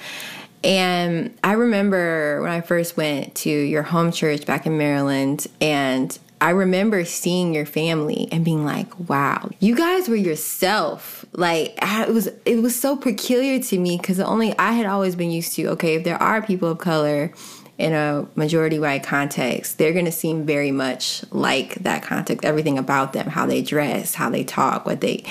And 0.64 1.36
I 1.44 1.52
remember 1.52 2.42
when 2.42 2.50
I 2.50 2.60
first 2.60 2.96
went 2.96 3.34
to 3.36 3.50
your 3.50 3.82
home 3.82 4.10
church 4.10 4.44
back 4.46 4.66
in 4.66 4.76
Maryland, 4.76 5.46
and 5.60 6.18
I 6.40 6.50
remember 6.50 7.04
seeing 7.04 7.54
your 7.54 7.66
family 7.66 8.28
and 8.32 8.44
being 8.44 8.64
like, 8.64 9.08
"Wow, 9.08 9.50
you 9.60 9.76
guys 9.76 10.08
were 10.08 10.16
yourself." 10.16 11.24
Like 11.32 11.78
it 11.82 12.12
was, 12.12 12.28
it 12.44 12.62
was 12.62 12.78
so 12.78 12.96
peculiar 12.96 13.60
to 13.60 13.78
me 13.78 13.98
because 13.98 14.18
only 14.20 14.56
I 14.58 14.72
had 14.72 14.86
always 14.86 15.14
been 15.14 15.30
used 15.30 15.54
to. 15.56 15.68
Okay, 15.68 15.96
if 15.96 16.04
there 16.04 16.20
are 16.20 16.42
people 16.42 16.68
of 16.70 16.78
color 16.78 17.32
in 17.78 17.92
a 17.92 18.26
majority 18.34 18.78
white 18.78 19.04
context, 19.04 19.78
they're 19.78 19.92
going 19.92 20.04
to 20.04 20.12
seem 20.12 20.44
very 20.44 20.72
much 20.72 21.24
like 21.30 21.76
that 21.76 22.02
context, 22.02 22.44
everything 22.44 22.76
about 22.76 23.12
them, 23.12 23.28
how 23.28 23.46
they 23.46 23.62
dress, 23.62 24.14
how 24.14 24.28
they 24.28 24.44
talk, 24.44 24.84
what 24.84 25.00
they. 25.00 25.24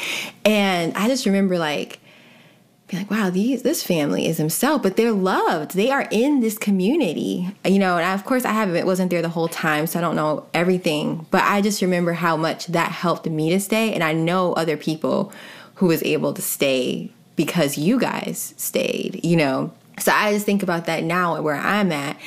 And 0.46 0.96
I 0.96 1.08
just 1.08 1.26
remember 1.26 1.58
like, 1.58 2.00
being 2.88 3.04
like, 3.04 3.12
wow, 3.12 3.30
these 3.30 3.64
this 3.64 3.84
family 3.84 4.28
is 4.28 4.38
himself, 4.38 4.82
but 4.82 4.96
they're 4.96 5.12
loved. 5.12 5.72
They 5.72 5.92
are 5.92 6.08
in 6.10 6.40
this 6.40 6.58
community, 6.58 7.54
you 7.66 7.80
know. 7.80 7.98
And 7.98 8.06
I, 8.06 8.14
of 8.14 8.24
course, 8.24 8.46
I 8.46 8.54
haven't 8.54 8.86
wasn't 8.86 9.12
there 9.12 9.22
the 9.22 9.28
whole 9.28 9.50
time, 9.50 9.88
so 9.88 10.00
I 10.00 10.02
don't 10.02 10.16
know 10.16 10.48
everything. 10.54 11.28
But 11.30 11.44
I 11.44 11.62
just 11.62 11.82
remember 11.82 12.14
how 12.14 12.38
much 12.38 12.68
that 12.68 12.92
helped 12.92 13.26
me 13.26 13.50
to 13.50 13.60
stay, 13.60 13.94
and 13.94 14.04
I 14.04 14.14
know 14.14 14.54
other 14.54 14.78
people 14.78 15.34
who 15.76 15.88
was 15.88 16.02
able 16.04 16.34
to 16.34 16.42
stay 16.42 17.12
because 17.36 17.78
you 17.78 18.00
guys 18.00 18.54
stayed, 18.56 19.20
you 19.24 19.36
know. 19.36 19.74
So 20.00 20.12
I 20.12 20.34
just 20.34 20.46
think 20.46 20.64
about 20.64 20.86
that 20.86 21.04
now 21.04 21.42
where 21.42 21.56
I'm 21.56 21.92
at. 21.92 22.18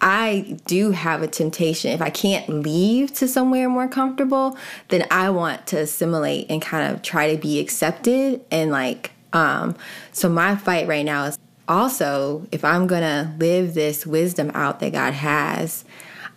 I 0.00 0.58
do 0.66 0.92
have 0.92 1.22
a 1.22 1.26
temptation. 1.26 1.90
If 1.90 2.00
I 2.00 2.10
can't 2.10 2.48
leave 2.48 3.12
to 3.14 3.28
somewhere 3.28 3.68
more 3.68 3.88
comfortable, 3.88 4.56
then 4.88 5.06
I 5.10 5.30
want 5.30 5.66
to 5.68 5.78
assimilate 5.78 6.46
and 6.48 6.62
kind 6.62 6.94
of 6.94 7.02
try 7.02 7.34
to 7.34 7.40
be 7.40 7.58
accepted. 7.58 8.40
And 8.50 8.70
like, 8.70 9.10
um, 9.32 9.76
so 10.12 10.28
my 10.28 10.56
fight 10.56 10.86
right 10.86 11.04
now 11.04 11.24
is 11.24 11.38
also 11.66 12.46
if 12.52 12.64
I'm 12.64 12.86
gonna 12.86 13.34
live 13.38 13.74
this 13.74 14.06
wisdom 14.06 14.50
out 14.54 14.80
that 14.80 14.92
God 14.92 15.14
has, 15.14 15.84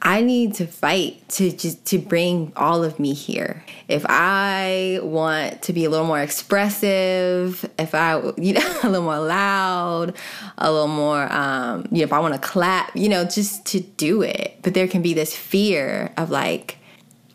I 0.03 0.21
need 0.21 0.55
to 0.55 0.65
fight 0.65 1.27
to 1.29 1.51
just 1.51 1.85
to 1.87 1.99
bring 1.99 2.53
all 2.55 2.83
of 2.83 2.99
me 2.99 3.13
here. 3.13 3.63
If 3.87 4.03
I 4.09 4.99
want 5.03 5.61
to 5.63 5.73
be 5.73 5.85
a 5.85 5.89
little 5.89 6.07
more 6.07 6.21
expressive, 6.21 7.69
if 7.77 7.93
I 7.93 8.19
you 8.37 8.53
know 8.53 8.79
a 8.83 8.89
little 8.89 9.03
more 9.03 9.19
loud, 9.19 10.15
a 10.57 10.71
little 10.71 10.87
more 10.87 11.31
um 11.31 11.87
you 11.91 11.99
know 11.99 12.03
if 12.03 12.13
I 12.13 12.19
want 12.19 12.33
to 12.33 12.39
clap, 12.39 12.95
you 12.95 13.09
know, 13.09 13.25
just 13.25 13.65
to 13.67 13.79
do 13.79 14.23
it. 14.23 14.57
But 14.63 14.73
there 14.73 14.87
can 14.87 15.01
be 15.01 15.13
this 15.13 15.35
fear 15.35 16.11
of 16.17 16.31
like 16.31 16.77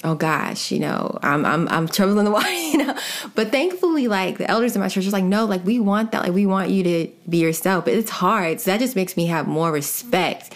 oh 0.04 0.14
gosh, 0.14 0.70
you 0.70 0.78
know, 0.78 1.18
I'm 1.22 1.44
I'm 1.44 1.68
I'm 1.68 1.88
troubling 1.88 2.24
the 2.24 2.30
water, 2.32 2.50
you 2.50 2.78
know. 2.78 2.96
But 3.34 3.50
thankfully, 3.50 4.08
like 4.08 4.38
the 4.38 4.50
elders 4.50 4.74
in 4.74 4.80
my 4.80 4.88
church 4.88 5.06
are 5.06 5.10
like, 5.10 5.24
no, 5.24 5.44
like 5.44 5.64
we 5.64 5.78
want 5.78 6.12
that, 6.12 6.22
like 6.22 6.32
we 6.32 6.46
want 6.46 6.70
you 6.70 6.82
to 6.82 7.08
be 7.28 7.38
yourself. 7.38 7.84
But 7.84 7.94
it's 7.94 8.10
hard. 8.10 8.60
So 8.60 8.70
that 8.72 8.80
just 8.80 8.96
makes 8.96 9.16
me 9.16 9.26
have 9.26 9.46
more 9.46 9.70
respect 9.70 10.52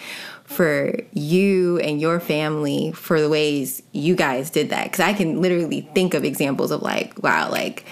for 0.51 0.95
you 1.13 1.79
and 1.79 1.99
your 1.99 2.19
family 2.19 2.91
for 2.91 3.21
the 3.21 3.29
ways 3.29 3.81
you 3.91 4.15
guys 4.15 4.49
did 4.49 4.69
that. 4.69 4.91
Cause 4.91 4.99
I 4.99 5.13
can 5.13 5.41
literally 5.41 5.81
think 5.93 6.13
of 6.13 6.23
examples 6.23 6.71
of 6.71 6.81
like, 6.81 7.21
wow, 7.23 7.49
like 7.49 7.85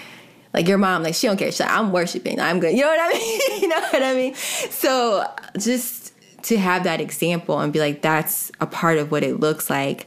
like 0.52 0.66
your 0.66 0.78
mom, 0.78 1.02
like 1.02 1.14
she 1.14 1.26
don't 1.26 1.36
care. 1.36 1.50
She's 1.50 1.60
like, 1.60 1.70
I'm 1.70 1.92
worshiping. 1.92 2.40
I'm 2.40 2.58
good. 2.60 2.74
You 2.74 2.82
know 2.82 2.88
what 2.88 3.00
I 3.00 3.08
mean? 3.18 3.62
you 3.62 3.68
know 3.68 3.80
what 3.80 4.02
I 4.02 4.14
mean? 4.14 4.34
So 4.34 5.24
just 5.58 6.12
to 6.42 6.58
have 6.58 6.84
that 6.84 7.00
example 7.00 7.58
and 7.60 7.72
be 7.72 7.78
like, 7.78 8.02
that's 8.02 8.50
a 8.60 8.66
part 8.66 8.98
of 8.98 9.10
what 9.10 9.22
it 9.22 9.40
looks 9.40 9.70
like 9.70 10.06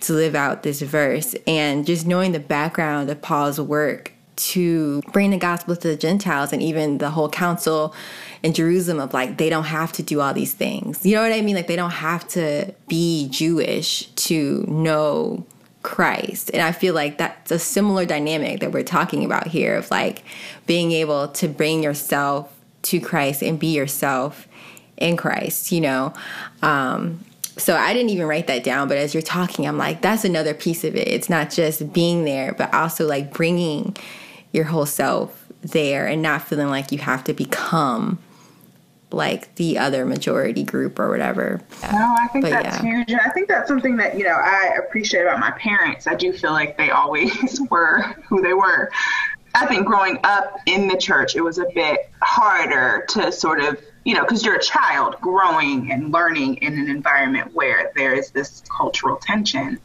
to 0.00 0.12
live 0.12 0.34
out 0.34 0.62
this 0.62 0.82
verse 0.82 1.34
and 1.46 1.86
just 1.86 2.06
knowing 2.06 2.32
the 2.32 2.40
background 2.40 3.08
of 3.10 3.22
Paul's 3.22 3.60
work 3.60 4.12
to 4.36 5.00
bring 5.12 5.30
the 5.30 5.38
gospel 5.38 5.74
to 5.74 5.88
the 5.88 5.96
Gentiles 5.96 6.52
and 6.52 6.62
even 6.62 6.98
the 6.98 7.10
whole 7.10 7.28
council 7.28 7.94
in 8.42 8.52
Jerusalem 8.52 9.00
of 9.00 9.14
like 9.14 9.38
they 9.38 9.48
don't 9.48 9.64
have 9.64 9.92
to 9.92 10.02
do 10.02 10.20
all 10.20 10.34
these 10.34 10.52
things. 10.52 11.04
You 11.04 11.14
know 11.14 11.22
what 11.22 11.32
I 11.32 11.40
mean? 11.40 11.56
Like 11.56 11.66
they 11.66 11.76
don't 11.76 11.90
have 11.90 12.28
to 12.28 12.74
be 12.88 13.28
Jewish 13.30 14.06
to 14.06 14.64
know 14.68 15.44
Christ. 15.82 16.50
And 16.52 16.62
I 16.62 16.72
feel 16.72 16.94
like 16.94 17.18
that's 17.18 17.50
a 17.50 17.58
similar 17.58 18.04
dynamic 18.04 18.60
that 18.60 18.72
we're 18.72 18.82
talking 18.82 19.24
about 19.24 19.46
here 19.46 19.76
of 19.76 19.90
like 19.90 20.22
being 20.66 20.92
able 20.92 21.28
to 21.28 21.48
bring 21.48 21.82
yourself 21.82 22.52
to 22.82 23.00
Christ 23.00 23.42
and 23.42 23.58
be 23.58 23.74
yourself 23.74 24.48
in 24.96 25.16
Christ, 25.16 25.72
you 25.72 25.80
know. 25.80 26.12
Um 26.62 27.20
so 27.58 27.74
I 27.74 27.94
didn't 27.94 28.10
even 28.10 28.26
write 28.26 28.48
that 28.48 28.64
down, 28.64 28.86
but 28.86 28.98
as 28.98 29.14
you're 29.14 29.22
talking, 29.22 29.66
I'm 29.66 29.78
like, 29.78 30.02
that's 30.02 30.24
another 30.24 30.52
piece 30.52 30.84
of 30.84 30.94
it. 30.94 31.08
It's 31.08 31.30
not 31.30 31.50
just 31.50 31.90
being 31.92 32.24
there, 32.24 32.52
but 32.52 32.72
also 32.74 33.06
like 33.06 33.32
bringing 33.32 33.96
your 34.52 34.64
whole 34.64 34.86
self 34.86 35.46
there 35.62 36.06
and 36.06 36.22
not 36.22 36.42
feeling 36.42 36.68
like 36.68 36.92
you 36.92 36.98
have 36.98 37.24
to 37.24 37.32
become 37.32 38.18
like 39.12 39.54
the 39.54 39.78
other 39.78 40.04
majority 40.04 40.64
group 40.64 40.98
or 40.98 41.08
whatever. 41.08 41.60
No, 41.92 42.14
I 42.18 42.28
think 42.28 42.44
but 42.44 42.50
that's 42.50 42.82
yeah. 42.82 42.82
huge. 42.82 43.10
And 43.12 43.20
I 43.20 43.30
think 43.30 43.48
that's 43.48 43.68
something 43.68 43.96
that, 43.96 44.18
you 44.18 44.24
know, 44.24 44.34
I 44.34 44.78
appreciate 44.84 45.22
about 45.22 45.38
my 45.38 45.52
parents. 45.52 46.06
I 46.06 46.14
do 46.14 46.32
feel 46.32 46.52
like 46.52 46.76
they 46.76 46.90
always 46.90 47.60
were 47.70 48.02
who 48.28 48.42
they 48.42 48.54
were. 48.54 48.90
I 49.54 49.66
think 49.66 49.86
growing 49.86 50.18
up 50.24 50.58
in 50.66 50.86
the 50.88 50.96
church, 50.96 51.34
it 51.34 51.40
was 51.40 51.58
a 51.58 51.66
bit 51.74 52.10
harder 52.20 53.06
to 53.10 53.32
sort 53.32 53.60
of 53.60 53.80
you 54.06 54.14
know, 54.14 54.22
because 54.22 54.44
you're 54.44 54.54
a 54.54 54.62
child 54.62 55.16
growing 55.20 55.90
and 55.90 56.12
learning 56.12 56.54
in 56.58 56.78
an 56.78 56.88
environment 56.88 57.52
where 57.54 57.90
there 57.96 58.14
is 58.14 58.30
this 58.30 58.62
cultural 58.70 59.16
tension. 59.16 59.80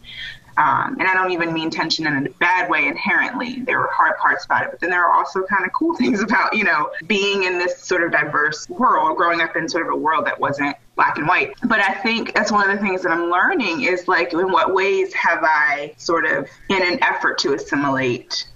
Um, 0.58 0.98
and 1.00 1.04
I 1.04 1.14
don't 1.14 1.32
even 1.32 1.54
mean 1.54 1.70
tension 1.70 2.06
in 2.06 2.28
a 2.28 2.30
bad 2.32 2.70
way 2.70 2.88
inherently. 2.88 3.62
There 3.62 3.80
were 3.80 3.90
hard 3.92 4.18
parts 4.18 4.46
about 4.46 4.66
it, 4.66 4.72
but 4.72 4.80
then 4.80 4.90
there 4.90 5.04
are 5.06 5.14
also 5.14 5.44
kind 5.44 5.66
of 5.66 5.72
cool 5.74 5.96
things 5.98 6.22
about, 6.22 6.56
you 6.56 6.64
know, 6.64 6.92
being 7.08 7.44
in 7.44 7.58
this 7.58 7.80
sort 7.80 8.04
of 8.04 8.12
diverse 8.12 8.70
world, 8.70 9.18
growing 9.18 9.42
up 9.42 9.56
in 9.56 9.70
sort 9.70 9.88
of 9.88 9.94
a 9.94 9.96
world 9.96 10.26
that 10.26 10.40
wasn't 10.40 10.76
black 10.96 11.18
and 11.18 11.28
white. 11.28 11.54
But 11.64 11.80
I 11.80 11.94
think 11.94 12.34
that's 12.34 12.52
one 12.52 12.70
of 12.70 12.76
the 12.76 12.84
things 12.84 13.02
that 13.04 13.12
I'm 13.12 13.30
learning 13.30 13.84
is 13.84 14.08
like, 14.08 14.34
in 14.34 14.52
what 14.52 14.74
ways 14.74 15.14
have 15.14 15.40
I 15.42 15.94
sort 15.98 16.26
of, 16.26 16.48
in 16.70 16.82
an 16.82 17.02
effort 17.02 17.38
to 17.40 17.54
assimilate, 17.54 18.48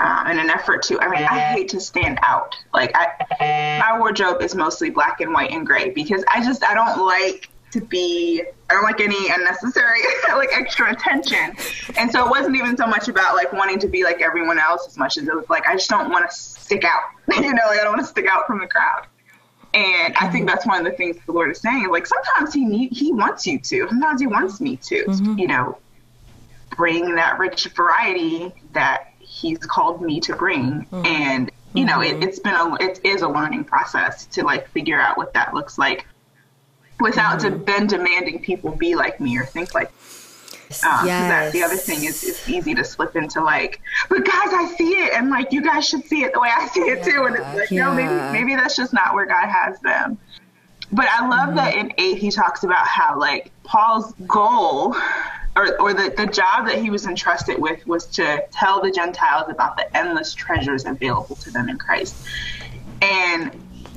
um, 0.00 0.26
in 0.28 0.38
an 0.38 0.50
effort 0.50 0.82
to, 0.84 1.00
I 1.00 1.08
mean, 1.08 1.24
I 1.24 1.38
hate 1.38 1.68
to 1.70 1.80
stand 1.80 2.18
out. 2.22 2.56
Like, 2.72 2.92
I, 2.94 3.80
my 3.80 3.98
wardrobe 3.98 4.42
is 4.42 4.54
mostly 4.54 4.90
black 4.90 5.20
and 5.20 5.32
white 5.32 5.50
and 5.50 5.66
gray 5.66 5.90
because 5.90 6.24
I 6.32 6.44
just, 6.44 6.64
I 6.64 6.74
don't 6.74 7.04
like 7.04 7.48
to 7.72 7.80
be, 7.80 8.42
I 8.70 8.74
don't 8.74 8.82
like 8.82 9.00
any 9.00 9.30
unnecessary, 9.30 10.00
like 10.28 10.50
extra 10.52 10.92
attention. 10.92 11.56
And 11.96 12.10
so 12.10 12.24
it 12.26 12.30
wasn't 12.30 12.56
even 12.56 12.76
so 12.76 12.86
much 12.86 13.08
about 13.08 13.34
like 13.34 13.52
wanting 13.52 13.78
to 13.80 13.88
be 13.88 14.04
like 14.04 14.22
everyone 14.22 14.58
else 14.58 14.86
as 14.86 14.96
much 14.96 15.18
as 15.18 15.28
it 15.28 15.34
was 15.34 15.48
like, 15.48 15.66
I 15.66 15.74
just 15.74 15.90
don't 15.90 16.10
want 16.10 16.28
to 16.30 16.36
stick 16.36 16.84
out. 16.84 17.02
you 17.36 17.52
know, 17.54 17.62
like 17.66 17.80
I 17.80 17.84
don't 17.84 17.94
want 17.94 18.00
to 18.00 18.06
stick 18.06 18.26
out 18.30 18.46
from 18.46 18.60
the 18.60 18.66
crowd. 18.66 19.06
And 19.74 20.14
I 20.16 20.28
think 20.28 20.48
that's 20.48 20.66
one 20.66 20.78
of 20.78 20.90
the 20.90 20.96
things 20.96 21.16
the 21.26 21.32
Lord 21.32 21.50
is 21.50 21.60
saying. 21.60 21.88
Like 21.90 22.06
sometimes 22.06 22.54
He 22.54 22.64
need, 22.64 22.92
He 22.92 23.12
wants 23.12 23.46
you 23.46 23.58
to. 23.58 23.88
Sometimes 23.88 24.20
He 24.20 24.26
wants 24.26 24.60
me 24.60 24.76
to. 24.76 25.04
Mm-hmm. 25.04 25.38
You 25.38 25.46
know, 25.46 25.78
bring 26.76 27.16
that 27.16 27.38
rich 27.38 27.66
variety 27.74 28.52
that 28.72 29.12
he's 29.18 29.58
called 29.58 30.00
me 30.00 30.20
to 30.20 30.34
bring. 30.36 30.86
Mm-hmm. 30.86 31.06
And, 31.06 31.50
you 31.74 31.84
know, 31.84 32.00
it, 32.00 32.22
has 32.22 32.40
mm-hmm. 32.40 32.76
been 32.78 32.88
a, 32.88 32.90
it 32.90 33.00
is 33.04 33.22
a 33.22 33.28
learning 33.28 33.64
process 33.64 34.26
to 34.26 34.44
like 34.44 34.68
figure 34.70 34.98
out 34.98 35.16
what 35.16 35.34
that 35.34 35.52
looks 35.52 35.76
like 35.76 36.06
without 37.00 37.40
mm-hmm. 37.40 37.64
then 37.64 37.86
demanding 37.86 38.40
people 38.40 38.70
be 38.70 38.94
like 38.94 39.20
me 39.20 39.36
or 39.38 39.44
think 39.44 39.74
like 39.74 39.90
um, 40.86 41.06
yes. 41.06 41.30
That's 41.30 41.52
the 41.52 41.62
other 41.62 41.76
thing 41.76 42.04
is 42.04 42.22
it's 42.22 42.46
easy 42.46 42.74
to 42.74 42.84
slip 42.84 43.16
into 43.16 43.42
like, 43.42 43.80
but 44.10 44.22
guys, 44.24 44.52
I 44.52 44.74
see 44.76 44.92
it, 44.92 45.14
and 45.14 45.30
like 45.30 45.50
you 45.50 45.62
guys 45.62 45.88
should 45.88 46.04
see 46.04 46.24
it 46.24 46.34
the 46.34 46.40
way 46.40 46.50
I 46.54 46.68
see 46.68 46.80
it 46.80 46.98
yeah. 46.98 47.04
too. 47.04 47.24
And 47.24 47.36
it's 47.36 47.54
like, 47.58 47.70
yeah. 47.70 47.84
no, 47.84 47.94
maybe 47.94 48.32
maybe 48.38 48.54
that's 48.54 48.76
just 48.76 48.92
not 48.92 49.14
where 49.14 49.24
God 49.24 49.48
has 49.48 49.80
them. 49.80 50.18
But 50.92 51.06
I 51.08 51.26
love 51.26 51.48
mm-hmm. 51.48 51.56
that 51.56 51.74
in 51.74 51.92
eight 51.96 52.18
he 52.18 52.30
talks 52.30 52.64
about 52.64 52.86
how 52.86 53.18
like 53.18 53.50
Paul's 53.64 54.12
goal 54.26 54.94
or, 55.56 55.80
or 55.80 55.94
the, 55.94 56.12
the 56.16 56.26
job 56.26 56.66
that 56.66 56.78
he 56.78 56.90
was 56.90 57.06
entrusted 57.06 57.58
with 57.58 57.86
was 57.86 58.06
to 58.06 58.44
tell 58.52 58.80
the 58.82 58.90
Gentiles 58.90 59.46
about 59.48 59.76
the 59.76 59.96
endless 59.96 60.34
treasures 60.34 60.84
available 60.84 61.36
to 61.36 61.50
them 61.50 61.68
in 61.68 61.78
Christ. 61.78 62.14
And 63.02 63.50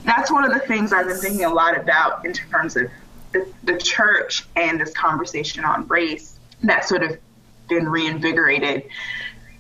that's 0.04 0.32
one 0.32 0.44
of 0.44 0.54
the 0.54 0.60
things 0.60 0.94
I've 0.94 1.08
been 1.08 1.18
thinking 1.18 1.46
a 1.46 1.54
lot 1.54 1.78
about 1.78 2.26
in 2.26 2.34
terms 2.34 2.76
of 2.76 2.90
the, 3.32 3.48
the 3.64 3.78
church 3.78 4.48
and 4.56 4.80
this 4.80 4.94
conversation 4.94 5.64
on 5.64 5.88
race 5.88 6.38
that 6.64 6.86
sort 6.86 7.04
of 7.04 7.18
been 7.70 7.88
reinvigorated 7.88 8.84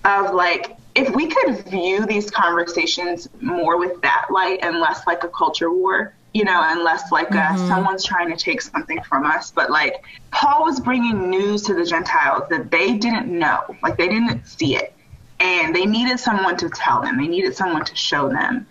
of 0.04 0.34
like 0.34 0.75
if 0.93 1.15
we 1.15 1.27
could 1.27 1.65
view 1.67 2.06
these 2.06 2.30
conversations 2.30 3.30
more 3.39 3.77
with 3.77 4.01
that 4.01 4.27
light 4.30 4.60
and 4.62 4.80
less 4.80 5.06
like 5.08 5.23
a 5.23 5.30
culture 5.30 5.71
war 5.71 6.13
you 6.34 6.45
know, 6.45 6.62
unless 6.63 7.12
like 7.12 7.30
mm-hmm. 7.30 7.67
someone's 7.67 8.06
trying 8.06 8.30
to 8.30 8.38
take 8.38 8.62
something 8.62 9.01
from 9.04 9.25
us. 9.25 9.51
But 9.51 9.69
like 9.69 10.04
Paul 10.32 10.63
was 10.63 10.80
bringing 10.80 11.30
news 11.30 11.63
to 11.63 11.73
the 11.73 11.86
Gentiles 11.86 12.43
that 12.49 12.71
they 12.71 12.97
didn't 12.97 13.27
know, 13.27 13.75
like 13.84 13.97
they 13.97 14.08
didn't 14.08 14.45
see 14.47 14.75
it, 14.75 14.93
and 15.39 15.75
they 15.75 15.86
needed 15.86 16.19
someone 16.19 16.58
to 16.58 16.69
tell 16.69 17.01
them. 17.01 17.17
They 17.17 17.27
needed 17.27 17.56
someone 17.56 17.84
to 17.86 17.95
show 17.95 18.30
them, 18.30 18.65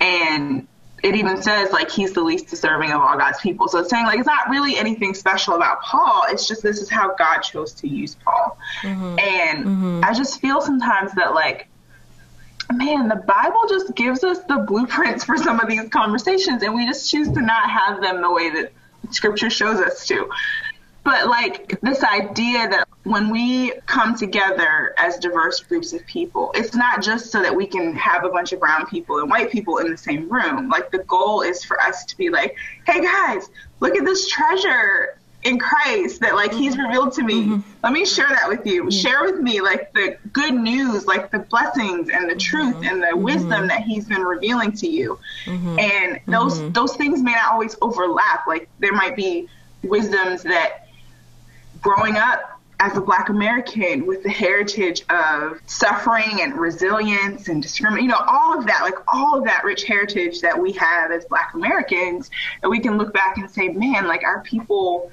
and 0.00 0.66
it 1.02 1.16
even 1.16 1.42
says 1.42 1.72
like 1.72 1.90
he's 1.90 2.12
the 2.12 2.22
least 2.22 2.48
deserving 2.48 2.92
of 2.92 3.00
all 3.00 3.16
God's 3.16 3.40
people. 3.40 3.68
So 3.68 3.80
it's 3.80 3.90
saying 3.90 4.06
like 4.06 4.18
it's 4.18 4.26
not 4.26 4.48
really 4.48 4.76
anything 4.76 5.14
special 5.14 5.54
about 5.54 5.82
Paul. 5.82 6.24
It's 6.28 6.46
just 6.46 6.62
this 6.62 6.80
is 6.80 6.88
how 6.88 7.14
God 7.14 7.40
chose 7.40 7.72
to 7.74 7.88
use 7.88 8.14
Paul, 8.14 8.58
mm-hmm. 8.82 9.18
and 9.18 9.64
mm-hmm. 9.64 10.00
I 10.04 10.14
just 10.14 10.40
feel 10.40 10.60
sometimes 10.60 11.12
that 11.14 11.34
like 11.34 11.68
man, 12.70 13.08
the 13.08 13.16
Bible 13.16 13.64
just 13.68 13.94
gives 13.94 14.24
us 14.24 14.38
the 14.44 14.58
blueprints 14.58 15.24
for 15.24 15.36
some 15.36 15.60
of 15.60 15.68
these 15.68 15.88
conversations, 15.88 16.62
and 16.62 16.74
we 16.74 16.86
just 16.86 17.10
choose 17.10 17.30
to 17.32 17.40
not 17.40 17.68
have 17.68 18.00
them 18.00 18.22
the 18.22 18.30
way 18.30 18.50
that 18.50 18.72
Scripture 19.10 19.50
shows 19.50 19.80
us 19.80 20.06
to. 20.06 20.28
But 21.04 21.28
like 21.28 21.80
this 21.80 22.04
idea 22.04 22.68
that 22.68 22.88
when 23.02 23.30
we 23.30 23.72
come 23.86 24.16
together 24.16 24.94
as 24.98 25.18
diverse 25.18 25.60
groups 25.60 25.92
of 25.92 26.06
people, 26.06 26.52
it's 26.54 26.74
not 26.74 27.02
just 27.02 27.32
so 27.32 27.42
that 27.42 27.54
we 27.54 27.66
can 27.66 27.94
have 27.96 28.24
a 28.24 28.28
bunch 28.28 28.52
of 28.52 28.60
brown 28.60 28.86
people 28.86 29.18
and 29.18 29.28
white 29.28 29.50
people 29.50 29.78
in 29.78 29.90
the 29.90 29.96
same 29.96 30.28
room. 30.28 30.68
Like 30.68 30.92
the 30.92 30.98
goal 30.98 31.42
is 31.42 31.64
for 31.64 31.80
us 31.80 32.04
to 32.04 32.16
be 32.16 32.30
like, 32.30 32.56
hey 32.86 33.00
guys, 33.00 33.48
look 33.80 33.96
at 33.96 34.04
this 34.04 34.28
treasure 34.28 35.18
in 35.44 35.58
Christ 35.58 36.20
that 36.20 36.34
like 36.34 36.52
he's 36.52 36.78
revealed 36.78 37.12
to 37.14 37.22
me. 37.22 37.46
Mm-hmm. 37.46 37.70
Let 37.82 37.92
me 37.92 38.06
share 38.06 38.28
that 38.28 38.48
with 38.48 38.64
you. 38.64 38.90
Share 38.90 39.22
with 39.24 39.40
me 39.40 39.60
like 39.60 39.92
the 39.92 40.16
good 40.32 40.54
news, 40.54 41.06
like 41.06 41.30
the 41.30 41.40
blessings 41.40 42.08
and 42.10 42.30
the 42.30 42.36
truth 42.36 42.76
mm-hmm. 42.76 42.84
and 42.84 43.02
the 43.02 43.06
mm-hmm. 43.06 43.22
wisdom 43.22 43.66
that 43.68 43.82
he's 43.82 44.06
been 44.06 44.22
revealing 44.22 44.72
to 44.72 44.86
you. 44.86 45.18
Mm-hmm. 45.46 45.78
And 45.78 46.20
those 46.26 46.58
mm-hmm. 46.58 46.72
those 46.72 46.94
things 46.94 47.22
may 47.22 47.32
not 47.32 47.52
always 47.52 47.76
overlap. 47.82 48.46
Like 48.46 48.68
there 48.78 48.92
might 48.92 49.16
be 49.16 49.48
wisdoms 49.82 50.44
that 50.44 50.81
growing 51.82 52.16
up 52.16 52.60
as 52.80 52.96
a 52.96 53.00
black 53.00 53.28
American 53.28 54.06
with 54.06 54.24
the 54.24 54.30
heritage 54.30 55.04
of 55.08 55.60
suffering 55.66 56.40
and 56.40 56.54
resilience 56.54 57.46
and 57.48 57.62
discrimination, 57.62 58.04
you 58.06 58.10
know, 58.10 58.24
all 58.26 58.58
of 58.58 58.66
that, 58.66 58.80
like 58.82 58.94
all 59.14 59.38
of 59.38 59.44
that 59.44 59.62
rich 59.62 59.84
heritage 59.84 60.40
that 60.40 60.58
we 60.58 60.72
have 60.72 61.12
as 61.12 61.24
black 61.26 61.54
Americans, 61.54 62.28
and 62.62 62.70
we 62.70 62.80
can 62.80 62.98
look 62.98 63.12
back 63.12 63.36
and 63.36 63.48
say, 63.48 63.68
man, 63.68 64.08
like 64.08 64.24
our 64.24 64.40
people 64.42 65.12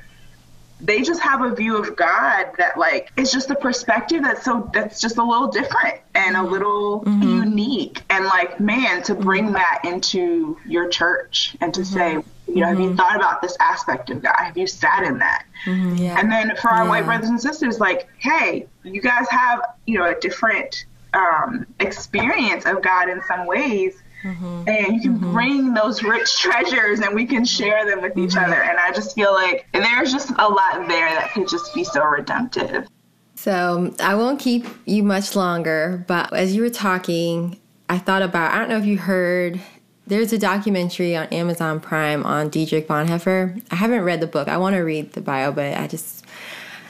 they 0.82 1.02
just 1.02 1.22
have 1.22 1.42
a 1.42 1.54
view 1.54 1.78
of 1.78 1.96
God 1.96 2.52
that 2.58 2.78
like 2.78 3.12
it's 3.18 3.32
just 3.32 3.50
a 3.50 3.56
perspective 3.56 4.24
that's 4.24 4.46
so 4.46 4.70
that's 4.74 5.02
just 5.02 5.18
a 5.18 5.24
little 5.24 5.50
different 5.50 6.00
and 6.16 6.38
a 6.38 6.44
little 6.44 7.02
mm-hmm. 7.02 7.22
unique 7.22 8.02
and 8.10 8.26
like 8.26 8.60
man 8.60 9.04
to 9.04 9.16
bring 9.16 9.46
mm-hmm. 9.46 9.54
that 9.54 9.82
into 9.84 10.58
your 10.66 10.88
church 10.88 11.58
and 11.60 11.74
to 11.74 11.82
mm-hmm. 11.82 12.22
say 12.22 12.24
you 12.50 12.62
know 12.62 12.68
have 12.68 12.80
you 12.80 12.88
mm-hmm. 12.88 12.96
thought 12.96 13.16
about 13.16 13.42
this 13.42 13.56
aspect 13.60 14.10
of 14.10 14.22
God 14.22 14.36
have 14.38 14.58
you 14.58 14.68
sat 14.68 15.04
in 15.04 15.20
that 15.20 15.46
mm-hmm. 15.66 15.96
yeah. 15.96 16.20
and 16.20 16.32
then 16.32 16.56
for 16.58 16.70
our 16.70 16.84
yeah. 16.84 16.90
white 16.90 17.06
brothers 17.06 17.30
and 17.30 17.42
sisters 17.42 17.80
like 17.80 18.08
hey 18.18 18.68
you 18.84 19.02
guys 19.02 19.28
have 19.30 19.62
you 19.86 19.98
know 19.98 20.06
a 20.06 20.20
different 20.20 20.86
um, 21.14 21.66
experience 21.80 22.66
of 22.66 22.84
God 22.84 23.10
in 23.10 23.20
some 23.28 23.48
ways 23.48 24.02
Mm-hmm. 24.24 24.64
And 24.68 24.96
you 24.96 25.02
can 25.02 25.18
mm-hmm. 25.18 25.32
bring 25.32 25.74
those 25.74 26.04
rich 26.04 26.38
treasures 26.40 27.00
and 27.00 27.16
we 27.16 27.26
can 27.26 27.46
share 27.46 27.86
them 27.86 28.02
with 28.02 28.18
each 28.18 28.32
mm-hmm. 28.32 28.52
other. 28.52 28.62
And 28.62 28.78
I 28.78 28.92
just 28.92 29.16
feel 29.16 29.34
like 29.34 29.68
there's 29.74 30.12
just 30.12 30.32
a 30.32 30.48
lot 30.48 30.88
there 30.88 31.10
that 31.10 31.32
could 31.34 31.48
just 31.48 31.74
be 31.74 31.84
so 31.84 32.04
redemptive. 32.04 32.88
So 33.36 33.94
I 34.02 34.16
won't 34.16 34.40
keep 34.40 34.66
you 34.86 35.04
much 35.04 35.36
longer, 35.36 36.04
but 36.08 36.34
as 36.34 36.54
you 36.54 36.62
were 36.62 36.70
talking, 36.70 37.58
I 37.88 37.98
thought 37.98 38.22
about 38.22 38.54
I 38.54 38.60
don't 38.60 38.70
know 38.70 38.78
if 38.78 38.86
you 38.86 38.98
heard 38.98 39.62
there's 40.10 40.34
a 40.34 40.38
documentary 40.38 41.16
on 41.16 41.28
Amazon 41.28 41.80
Prime 41.80 42.26
on 42.26 42.50
Dietrich 42.50 42.88
Bonhoeffer. 42.88 43.62
I 43.72 43.76
haven't 43.76 44.02
read 44.02 44.20
the 44.20 44.28
book. 44.28 44.48
I 44.48 44.58
want 44.58 44.76
to 44.76 44.82
read 44.82 45.14
the 45.14 45.22
bio, 45.22 45.52
but 45.52 45.78
I 45.78 45.88
just 45.88 46.26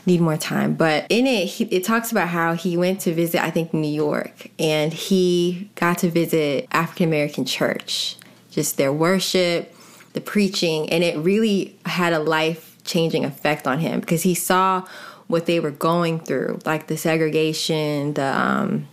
need 0.05 0.21
more 0.21 0.38
time. 0.38 0.73
But 0.73 1.05
in 1.10 1.27
it, 1.27 1.45
he, 1.45 1.65
it 1.65 1.84
talks 1.84 2.12
about 2.12 2.29
how 2.29 2.53
he 2.53 2.77
went 2.77 3.01
to 3.01 3.13
visit, 3.13 3.43
I 3.43 3.51
think, 3.51 3.73
New 3.73 3.91
York, 3.91 4.49
and 4.58 4.93
he 4.93 5.69
got 5.75 5.99
to 5.99 6.10
visit 6.10 6.67
African 6.71 7.08
American 7.10 7.45
church, 7.45 8.15
just 8.49 8.77
their 8.77 8.91
worship, 8.91 9.75
the 10.13 10.21
preaching, 10.21 10.89
and 10.89 11.03
it 11.03 11.17
really 11.17 11.77
had 11.86 12.13
a 12.13 12.19
life 12.19 12.77
changing 12.86 13.25
effect 13.25 13.67
on 13.67 13.79
him 13.79 13.99
because 13.99 14.23
he 14.23 14.34
saw 14.34 14.88
what 15.27 15.45
they 15.45 15.60
were 15.60 15.71
going 15.71 16.19
through, 16.19 16.60
like 16.65 16.88
the 16.88 16.97
segregation, 16.97 18.13
the 18.13 18.23
um, 18.23 18.88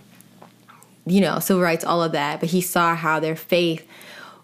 you 1.07 1.21
know, 1.21 1.39
civil 1.39 1.63
rights, 1.63 1.85
all 1.85 2.03
of 2.03 2.13
that. 2.13 2.41
But 2.41 2.51
he 2.51 2.61
saw 2.61 2.95
how 2.97 3.21
their 3.21 3.37
faith, 3.37 3.89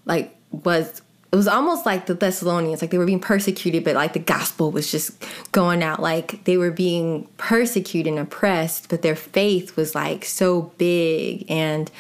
like, 0.05 0.37
was 0.51 1.03
it 1.33 1.37
was 1.37 1.49
almost 1.49 1.87
like 1.87 2.05
the 2.05 2.15
Thessalonians, 2.15 2.83
like 2.83 2.91
they 2.91 2.99
were 2.99 3.07
being 3.07 3.19
persecuted, 3.19 3.85
but 3.85 3.95
like 3.95 4.13
the 4.13 4.19
gospel 4.19 4.71
was 4.71 4.91
just 4.91 5.13
going 5.51 5.83
out. 5.83 5.99
Like 5.99 6.45
they 6.45 6.59
were 6.59 6.71
being 6.71 7.27
persecuted 7.39 8.13
and 8.13 8.21
oppressed, 8.21 8.91
but 8.91 9.01
their 9.01 9.17
faith 9.17 9.75
was 9.75 9.95
like 9.95 10.27
so 10.27 10.73
big 10.77 11.47
and 11.51 11.91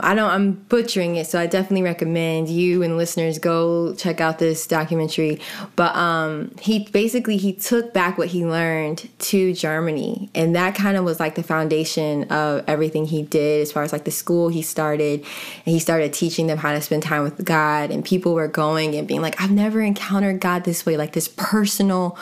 I 0.00 0.14
don't 0.14 0.30
I'm 0.30 0.52
butchering 0.52 1.16
it, 1.16 1.26
so 1.26 1.38
I 1.38 1.46
definitely 1.46 1.82
recommend 1.82 2.48
you 2.48 2.82
and 2.82 2.96
listeners 2.96 3.38
go 3.38 3.94
check 3.94 4.20
out 4.20 4.38
this 4.38 4.66
documentary. 4.66 5.40
But 5.76 5.94
um 5.96 6.54
he 6.60 6.88
basically 6.90 7.36
he 7.36 7.52
took 7.52 7.92
back 7.92 8.16
what 8.16 8.28
he 8.28 8.44
learned 8.46 9.08
to 9.18 9.52
Germany 9.52 10.30
and 10.34 10.56
that 10.56 10.74
kind 10.74 10.96
of 10.96 11.04
was 11.04 11.20
like 11.20 11.34
the 11.34 11.42
foundation 11.42 12.24
of 12.24 12.64
everything 12.66 13.06
he 13.06 13.22
did 13.22 13.62
as 13.62 13.72
far 13.72 13.82
as 13.82 13.92
like 13.92 14.04
the 14.04 14.10
school 14.10 14.48
he 14.48 14.62
started 14.62 15.20
and 15.20 15.72
he 15.72 15.78
started 15.78 16.12
teaching 16.12 16.46
them 16.46 16.58
how 16.58 16.72
to 16.72 16.80
spend 16.80 17.02
time 17.02 17.22
with 17.22 17.44
God 17.44 17.90
and 17.90 18.04
people 18.04 18.34
were 18.34 18.48
going 18.48 18.94
and 18.94 19.06
being 19.06 19.20
like 19.20 19.40
I've 19.40 19.50
never 19.50 19.80
encountered 19.80 20.40
God 20.40 20.64
this 20.64 20.86
way 20.86 20.96
like 20.96 21.12
this 21.12 21.28
personal 21.28 22.16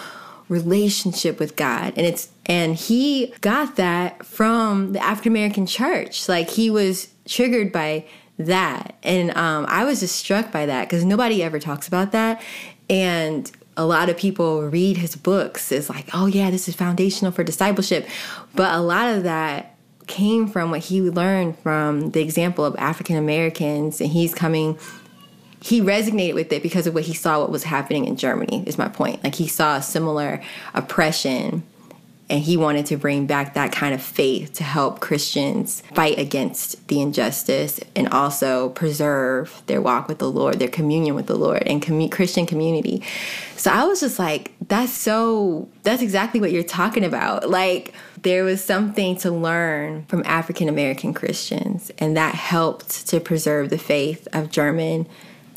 relationship 0.50 1.38
with 1.38 1.56
God. 1.56 1.94
And 1.96 2.04
it's 2.04 2.28
and 2.44 2.74
he 2.74 3.33
got 3.40 3.76
that 3.76 4.26
from 4.26 4.92
the 4.92 5.02
African 5.02 5.33
American 5.33 5.64
church. 5.64 6.28
Like 6.28 6.50
he 6.50 6.68
was 6.68 7.09
triggered 7.30 7.72
by 7.72 8.04
that. 8.38 8.96
And 9.02 9.30
um, 9.36 9.64
I 9.68 9.84
was 9.84 10.00
just 10.00 10.16
struck 10.16 10.50
by 10.50 10.66
that 10.66 10.88
because 10.88 11.04
nobody 11.04 11.42
ever 11.42 11.58
talks 11.58 11.88
about 11.88 12.12
that. 12.12 12.42
And 12.90 13.50
a 13.76 13.86
lot 13.86 14.10
of 14.10 14.16
people 14.16 14.62
read 14.62 14.96
his 14.96 15.16
books 15.16 15.72
as 15.72 15.88
like, 15.88 16.08
oh, 16.12 16.26
yeah, 16.26 16.50
this 16.50 16.68
is 16.68 16.74
foundational 16.74 17.32
for 17.32 17.44
discipleship. 17.44 18.06
But 18.54 18.74
a 18.74 18.80
lot 18.80 19.14
of 19.14 19.22
that 19.22 19.76
came 20.06 20.48
from 20.48 20.70
what 20.70 20.80
he 20.80 21.00
learned 21.00 21.56
from 21.58 22.10
the 22.10 22.20
example 22.20 22.64
of 22.64 22.74
African 22.76 23.16
Americans. 23.16 24.00
And 24.00 24.10
he's 24.10 24.34
coming, 24.34 24.76
he 25.62 25.80
resonated 25.80 26.34
with 26.34 26.52
it 26.52 26.62
because 26.62 26.86
of 26.86 26.94
what 26.94 27.04
he 27.04 27.14
saw 27.14 27.40
what 27.40 27.50
was 27.50 27.62
happening 27.64 28.06
in 28.06 28.16
Germany, 28.16 28.64
is 28.66 28.76
my 28.76 28.88
point. 28.88 29.22
Like 29.22 29.36
he 29.36 29.46
saw 29.46 29.76
a 29.76 29.82
similar 29.82 30.42
oppression 30.74 31.62
and 32.30 32.40
he 32.40 32.56
wanted 32.56 32.86
to 32.86 32.96
bring 32.96 33.26
back 33.26 33.54
that 33.54 33.72
kind 33.72 33.92
of 33.92 34.00
faith 34.00 34.54
to 34.54 34.64
help 34.64 35.00
Christians 35.00 35.82
fight 35.94 36.18
against 36.18 36.86
the 36.88 37.00
injustice 37.00 37.80
and 37.96 38.08
also 38.08 38.70
preserve 38.70 39.62
their 39.66 39.82
walk 39.82 40.08
with 40.08 40.18
the 40.18 40.30
Lord, 40.30 40.60
their 40.60 40.68
communion 40.68 41.16
with 41.16 41.26
the 41.26 41.34
Lord, 41.34 41.64
and 41.66 41.82
Christian 42.10 42.46
community. 42.46 43.02
So 43.56 43.70
I 43.70 43.84
was 43.84 44.00
just 44.00 44.18
like, 44.18 44.52
that's 44.68 44.92
so, 44.92 45.68
that's 45.82 46.02
exactly 46.02 46.40
what 46.40 46.52
you're 46.52 46.62
talking 46.62 47.04
about. 47.04 47.50
Like, 47.50 47.92
there 48.22 48.44
was 48.44 48.62
something 48.62 49.16
to 49.18 49.30
learn 49.30 50.04
from 50.06 50.22
African 50.24 50.68
American 50.68 51.12
Christians, 51.12 51.90
and 51.98 52.16
that 52.16 52.34
helped 52.34 53.08
to 53.08 53.18
preserve 53.18 53.70
the 53.70 53.78
faith 53.78 54.28
of 54.32 54.50
German 54.50 55.06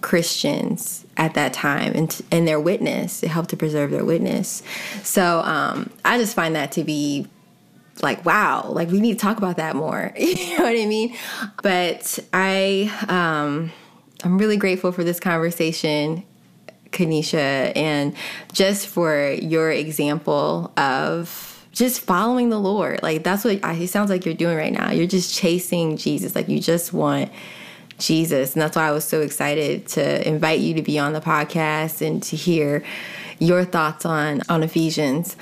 Christians 0.03 1.05
at 1.17 1.33
that 1.33 1.53
time 1.53 1.93
and, 1.95 2.21
and 2.29 2.47
their 2.47 2.59
witness. 2.59 3.23
It 3.23 3.29
helped 3.29 3.49
to 3.49 3.57
preserve 3.57 3.89
their 3.89 4.05
witness. 4.05 4.61
So 5.01 5.39
um, 5.39 5.89
I 6.05 6.19
just 6.19 6.35
find 6.35 6.55
that 6.55 6.73
to 6.73 6.83
be 6.83 7.27
like, 8.01 8.23
wow, 8.25 8.67
like 8.69 8.89
we 8.89 8.99
need 8.99 9.13
to 9.13 9.19
talk 9.19 9.37
about 9.37 9.57
that 9.57 9.75
more. 9.75 10.13
you 10.17 10.57
know 10.57 10.65
what 10.65 10.77
I 10.77 10.85
mean? 10.85 11.15
But 11.63 12.19
I, 12.33 12.91
um, 13.07 13.71
I'm 14.23 14.37
really 14.37 14.57
grateful 14.57 14.91
for 14.91 15.03
this 15.03 15.19
conversation, 15.19 16.23
Kennesha, 16.91 17.75
and 17.75 18.15
just 18.51 18.87
for 18.87 19.31
your 19.31 19.71
example 19.71 20.71
of 20.77 21.65
just 21.71 22.01
following 22.01 22.49
the 22.49 22.59
Lord. 22.59 23.01
Like 23.01 23.23
that's 23.23 23.45
what 23.45 23.63
I, 23.63 23.73
it 23.73 23.87
sounds 23.87 24.09
like 24.09 24.25
you're 24.25 24.35
doing 24.35 24.57
right 24.57 24.73
now. 24.73 24.91
You're 24.91 25.07
just 25.07 25.33
chasing 25.33 25.97
Jesus. 25.97 26.35
Like 26.35 26.49
you 26.49 26.59
just 26.59 26.93
want 26.93 27.31
Jesus. 27.97 28.53
And 28.53 28.61
that's 28.61 28.75
why 28.75 28.87
I 28.87 28.91
was 28.91 29.05
so 29.05 29.21
excited 29.21 29.87
to 29.89 30.27
invite 30.27 30.59
you 30.59 30.73
to 30.75 30.81
be 30.81 30.99
on 30.99 31.13
the 31.13 31.21
podcast 31.21 32.05
and 32.05 32.21
to 32.23 32.35
hear 32.35 32.83
your 33.39 33.65
thoughts 33.65 34.05
on, 34.05 34.41
on 34.49 34.63
Ephesians. 34.63 35.35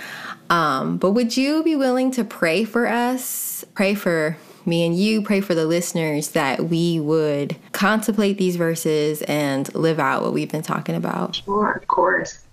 Um, 0.49 0.97
but 0.97 1.11
would 1.11 1.37
you 1.37 1.63
be 1.63 1.75
willing 1.75 2.11
to 2.11 2.23
pray 2.23 2.65
for 2.65 2.87
us? 2.87 3.63
Pray 3.73 3.95
for 3.95 4.37
me 4.65 4.85
and 4.85 4.95
you, 4.95 5.21
pray 5.21 5.41
for 5.41 5.55
the 5.55 5.65
listeners 5.65 6.29
that 6.29 6.65
we 6.65 6.99
would 6.99 7.55
contemplate 7.71 8.37
these 8.37 8.55
verses 8.55 9.21
and 9.23 9.73
live 9.73 9.99
out 9.99 10.21
what 10.21 10.33
we've 10.33 10.51
been 10.51 10.61
talking 10.61 10.95
about. 10.95 11.37
Sure, 11.37 11.71
of 11.71 11.87
course. 11.87 12.43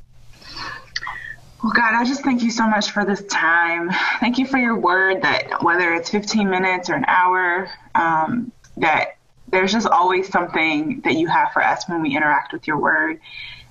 Well, 1.62 1.72
God, 1.72 1.94
I 1.94 2.04
just 2.04 2.22
thank 2.22 2.42
you 2.42 2.50
so 2.50 2.68
much 2.68 2.92
for 2.92 3.04
this 3.04 3.24
time. 3.24 3.90
Thank 4.20 4.38
you 4.38 4.46
for 4.46 4.58
your 4.58 4.78
word 4.78 5.22
that 5.22 5.62
whether 5.62 5.92
it's 5.92 6.08
15 6.08 6.48
minutes 6.48 6.88
or 6.88 6.94
an 6.94 7.04
hour, 7.08 7.68
um, 7.96 8.52
that 8.76 9.17
there's 9.50 9.72
just 9.72 9.86
always 9.86 10.28
something 10.28 11.00
that 11.04 11.14
you 11.14 11.28
have 11.28 11.52
for 11.52 11.62
us 11.62 11.88
when 11.88 12.02
we 12.02 12.16
interact 12.16 12.52
with 12.52 12.66
your 12.66 12.78
word 12.78 13.20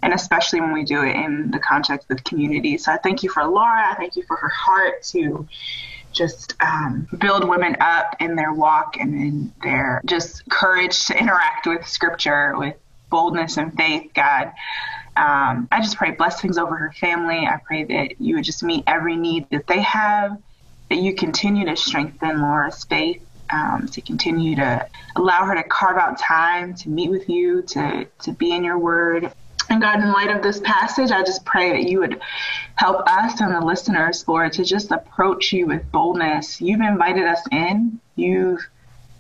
and 0.01 0.13
especially 0.13 0.61
when 0.61 0.73
we 0.73 0.83
do 0.83 1.03
it 1.03 1.15
in 1.15 1.51
the 1.51 1.59
context 1.59 2.09
of 2.11 2.23
community. 2.23 2.77
So 2.77 2.91
I 2.91 2.97
thank 2.97 3.23
you 3.23 3.29
for 3.29 3.43
Laura. 3.45 3.91
I 3.91 3.95
thank 3.95 4.15
you 4.15 4.23
for 4.23 4.37
her 4.37 4.49
heart 4.49 5.03
to 5.03 5.47
just 6.11 6.55
um, 6.61 7.07
build 7.17 7.47
women 7.47 7.77
up 7.79 8.15
in 8.19 8.35
their 8.35 8.53
walk 8.53 8.97
and 8.97 9.13
in 9.13 9.53
their 9.63 10.01
just 10.05 10.47
courage 10.49 11.05
to 11.05 11.17
interact 11.17 11.67
with 11.67 11.87
scripture 11.87 12.57
with 12.57 12.75
boldness 13.09 13.57
and 13.57 13.75
faith, 13.75 14.11
God. 14.13 14.51
Um, 15.15 15.67
I 15.71 15.81
just 15.81 15.97
pray 15.97 16.11
blessings 16.11 16.57
over 16.57 16.75
her 16.75 16.91
family. 16.91 17.47
I 17.47 17.59
pray 17.65 17.83
that 17.85 18.21
you 18.21 18.35
would 18.35 18.43
just 18.43 18.63
meet 18.63 18.83
every 18.85 19.15
need 19.15 19.49
that 19.49 19.65
they 19.67 19.81
have, 19.81 20.37
that 20.89 20.97
you 20.97 21.15
continue 21.15 21.65
to 21.65 21.75
strengthen 21.75 22.41
Laura's 22.41 22.83
faith 22.83 23.26
um, 23.51 23.87
to 23.87 24.01
continue 24.01 24.55
to 24.55 24.87
allow 25.15 25.45
her 25.45 25.55
to 25.55 25.63
carve 25.63 25.97
out 25.97 26.17
time 26.17 26.75
to 26.75 26.89
meet 26.89 27.09
with 27.09 27.29
you, 27.29 27.61
to, 27.63 28.07
to 28.23 28.31
be 28.33 28.51
in 28.51 28.63
your 28.63 28.77
word. 28.77 29.31
And 29.69 29.81
God, 29.81 29.99
in 29.99 30.11
light 30.11 30.33
of 30.33 30.41
this 30.41 30.61
passage, 30.61 31.11
I 31.11 31.23
just 31.23 31.43
pray 31.43 31.71
that 31.71 31.89
you 31.89 31.99
would 31.99 32.21
help 32.75 33.05
us 33.07 33.41
and 33.41 33.53
the 33.53 33.59
listeners, 33.59 34.25
Lord, 34.27 34.53
to 34.53 34.63
just 34.63 34.91
approach 34.91 35.51
you 35.51 35.65
with 35.65 35.91
boldness. 35.91 36.61
You've 36.61 36.81
invited 36.81 37.25
us 37.25 37.41
in, 37.51 37.99
you've 38.15 38.65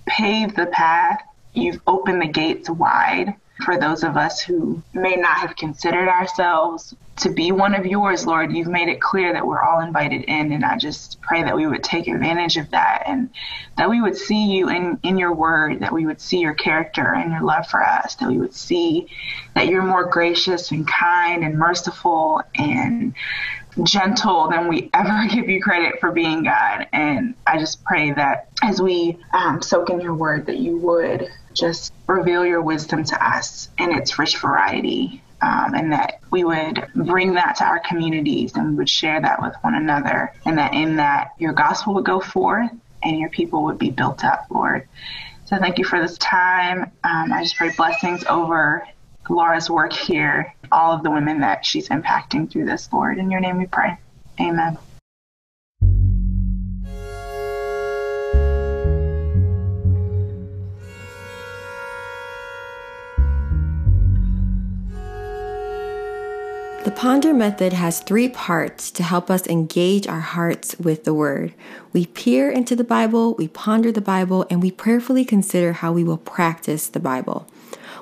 paved 0.05 0.55
the 0.55 0.67
path, 0.67 1.21
you've 1.53 1.81
opened 1.85 2.21
the 2.21 2.27
gates 2.27 2.69
wide 2.69 3.35
for 3.63 3.77
those 3.77 4.03
of 4.03 4.17
us 4.17 4.41
who 4.41 4.81
may 4.93 5.15
not 5.15 5.37
have 5.37 5.55
considered 5.55 6.07
ourselves 6.07 6.93
to 7.17 7.31
be 7.31 7.51
one 7.51 7.73
of 7.73 7.85
yours, 7.85 8.27
Lord. 8.27 8.53
You've 8.53 8.67
made 8.67 8.89
it 8.89 9.01
clear 9.01 9.33
that 9.33 9.45
we're 9.45 9.61
all 9.61 9.81
invited 9.81 10.23
in, 10.25 10.51
and 10.51 10.63
I 10.63 10.77
just 10.77 11.19
pray 11.21 11.43
that 11.43 11.55
we 11.55 11.65
would 11.65 11.83
take 11.83 12.07
advantage 12.07 12.57
of 12.57 12.69
that 12.71 13.03
and 13.07 13.29
that 13.77 13.89
we 13.89 14.01
would 14.01 14.15
see 14.15 14.51
you 14.51 14.69
in, 14.69 14.99
in 15.01 15.17
your 15.17 15.33
word, 15.33 15.79
that 15.79 15.91
we 15.91 16.05
would 16.05 16.21
see 16.21 16.39
your 16.39 16.53
character 16.53 17.15
and 17.15 17.31
your 17.31 17.41
love 17.41 17.67
for 17.67 17.83
us, 17.83 18.15
that 18.15 18.29
we 18.29 18.37
would 18.37 18.53
see 18.53 19.07
that 19.55 19.67
you're 19.67 19.83
more 19.83 20.05
gracious 20.05 20.71
and 20.71 20.87
kind 20.87 21.43
and 21.43 21.57
merciful 21.57 22.41
and 22.55 23.15
gentle 23.83 24.49
than 24.49 24.67
we 24.67 24.89
ever 24.93 25.27
give 25.33 25.49
you 25.49 25.61
credit 25.61 25.99
for 25.99 26.11
being 26.11 26.43
God. 26.43 26.87
And 26.93 27.35
I 27.47 27.57
just 27.57 27.83
pray 27.83 28.11
that 28.11 28.49
as 28.61 28.81
we 28.81 29.19
um, 29.33 29.61
soak 29.61 29.89
in 29.89 30.01
your 30.01 30.13
word, 30.13 30.45
that 30.45 30.57
you 30.57 30.77
would 30.77 31.29
just 31.57 31.93
reveal 32.07 32.45
your 32.45 32.61
wisdom 32.61 33.03
to 33.03 33.25
us 33.25 33.69
in 33.77 33.91
its 33.91 34.17
rich 34.19 34.37
variety. 34.37 35.21
Um, 35.39 35.75
and 35.75 35.91
that 35.91 36.19
we 36.31 36.43
would 36.43 36.87
bring 36.95 37.35
that 37.35 37.57
to 37.57 37.63
our 37.63 37.79
communities 37.79 38.55
and 38.55 38.71
we 38.71 38.75
would 38.77 38.89
share 38.89 39.21
that 39.21 39.39
with 39.39 39.53
one 39.61 39.75
another, 39.75 40.33
and 40.45 40.57
that 40.57 40.73
in 40.73 40.95
that 40.95 41.29
your 41.37 41.53
gospel 41.53 41.93
would 41.93 42.05
go 42.05 42.19
forth 42.19 42.71
and 43.03 43.19
your 43.19 43.29
people 43.29 43.65
would 43.65 43.77
be 43.77 43.91
built 43.91 44.25
up, 44.25 44.47
Lord. 44.49 44.87
So 45.45 45.57
thank 45.57 45.77
you 45.77 45.85
for 45.85 46.01
this 46.01 46.17
time. 46.17 46.91
Um, 47.03 47.31
I 47.31 47.43
just 47.43 47.55
pray 47.55 47.69
blessings 47.77 48.23
over 48.25 48.87
Laura's 49.29 49.69
work 49.69 49.93
here, 49.93 50.53
all 50.71 50.93
of 50.93 51.03
the 51.03 51.11
women 51.11 51.41
that 51.41 51.65
she's 51.65 51.89
impacting 51.89 52.51
through 52.51 52.65
this, 52.65 52.91
Lord. 52.91 53.17
In 53.17 53.29
your 53.31 53.39
name 53.39 53.57
we 53.57 53.67
pray. 53.67 53.97
Amen. 54.39 54.77
Ponder 66.97 67.31
method 67.31 67.73
has 67.73 67.99
three 67.99 68.27
parts 68.27 68.89
to 68.89 69.03
help 69.03 69.29
us 69.29 69.45
engage 69.45 70.07
our 70.07 70.19
hearts 70.19 70.75
with 70.79 71.03
the 71.03 71.13
Word. 71.13 71.53
We 71.93 72.07
peer 72.07 72.49
into 72.49 72.75
the 72.75 72.83
Bible, 72.83 73.35
we 73.35 73.47
ponder 73.47 73.91
the 73.91 74.01
Bible, 74.01 74.47
and 74.49 74.63
we 74.63 74.71
prayerfully 74.71 75.23
consider 75.23 75.73
how 75.73 75.91
we 75.93 76.03
will 76.03 76.17
practice 76.17 76.87
the 76.87 76.99
Bible. 76.99 77.47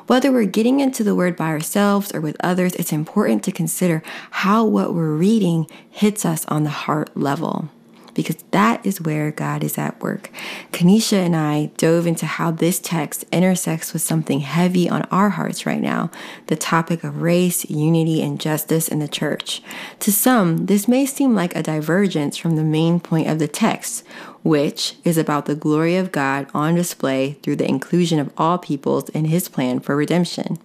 Whether 0.07 0.31
we're 0.31 0.45
getting 0.45 0.79
into 0.79 1.03
the 1.03 1.13
Word 1.13 1.35
by 1.35 1.49
ourselves 1.49 2.15
or 2.15 2.21
with 2.21 2.37
others, 2.39 2.73
it's 2.75 2.93
important 2.93 3.43
to 3.43 3.51
consider 3.51 4.01
how 4.31 4.63
what 4.63 4.93
we're 4.93 5.11
reading 5.11 5.67
hits 5.89 6.25
us 6.25 6.45
on 6.45 6.63
the 6.63 6.69
heart 6.69 7.17
level 7.17 7.69
because 8.15 8.37
that 8.51 8.83
is 8.83 8.99
where 9.01 9.29
God 9.29 9.63
is 9.63 9.77
at 9.77 10.01
work. 10.01 10.31
Kennesha 10.71 11.17
and 11.17 11.35
I 11.35 11.67
dove 11.77 12.07
into 12.07 12.25
how 12.25 12.49
this 12.49 12.79
text 12.79 13.25
intersects 13.31 13.93
with 13.93 14.01
something 14.01 14.39
heavy 14.39 14.89
on 14.89 15.03
our 15.11 15.29
hearts 15.29 15.65
right 15.65 15.81
now 15.81 16.09
the 16.47 16.55
topic 16.55 17.03
of 17.03 17.21
race, 17.21 17.69
unity, 17.69 18.21
and 18.21 18.39
justice 18.39 18.87
in 18.87 18.99
the 18.99 19.07
church. 19.07 19.61
To 19.99 20.11
some, 20.11 20.65
this 20.65 20.87
may 20.87 21.05
seem 21.05 21.35
like 21.35 21.55
a 21.55 21.63
divergence 21.63 22.37
from 22.37 22.55
the 22.55 22.63
main 22.63 22.99
point 22.99 23.27
of 23.27 23.39
the 23.39 23.47
text, 23.47 24.05
which 24.43 24.95
is 25.03 25.17
about 25.17 25.45
the 25.45 25.55
glory 25.55 25.95
of 25.97 26.11
God 26.11 26.47
on 26.53 26.75
display 26.75 27.33
through 27.41 27.57
the 27.57 27.67
inclusion 27.67 28.19
of 28.19 28.31
all 28.37 28.57
peoples 28.57 29.09
in 29.09 29.25
his 29.25 29.49
plan 29.49 29.79
for 29.79 29.95
redemption. 29.95 30.59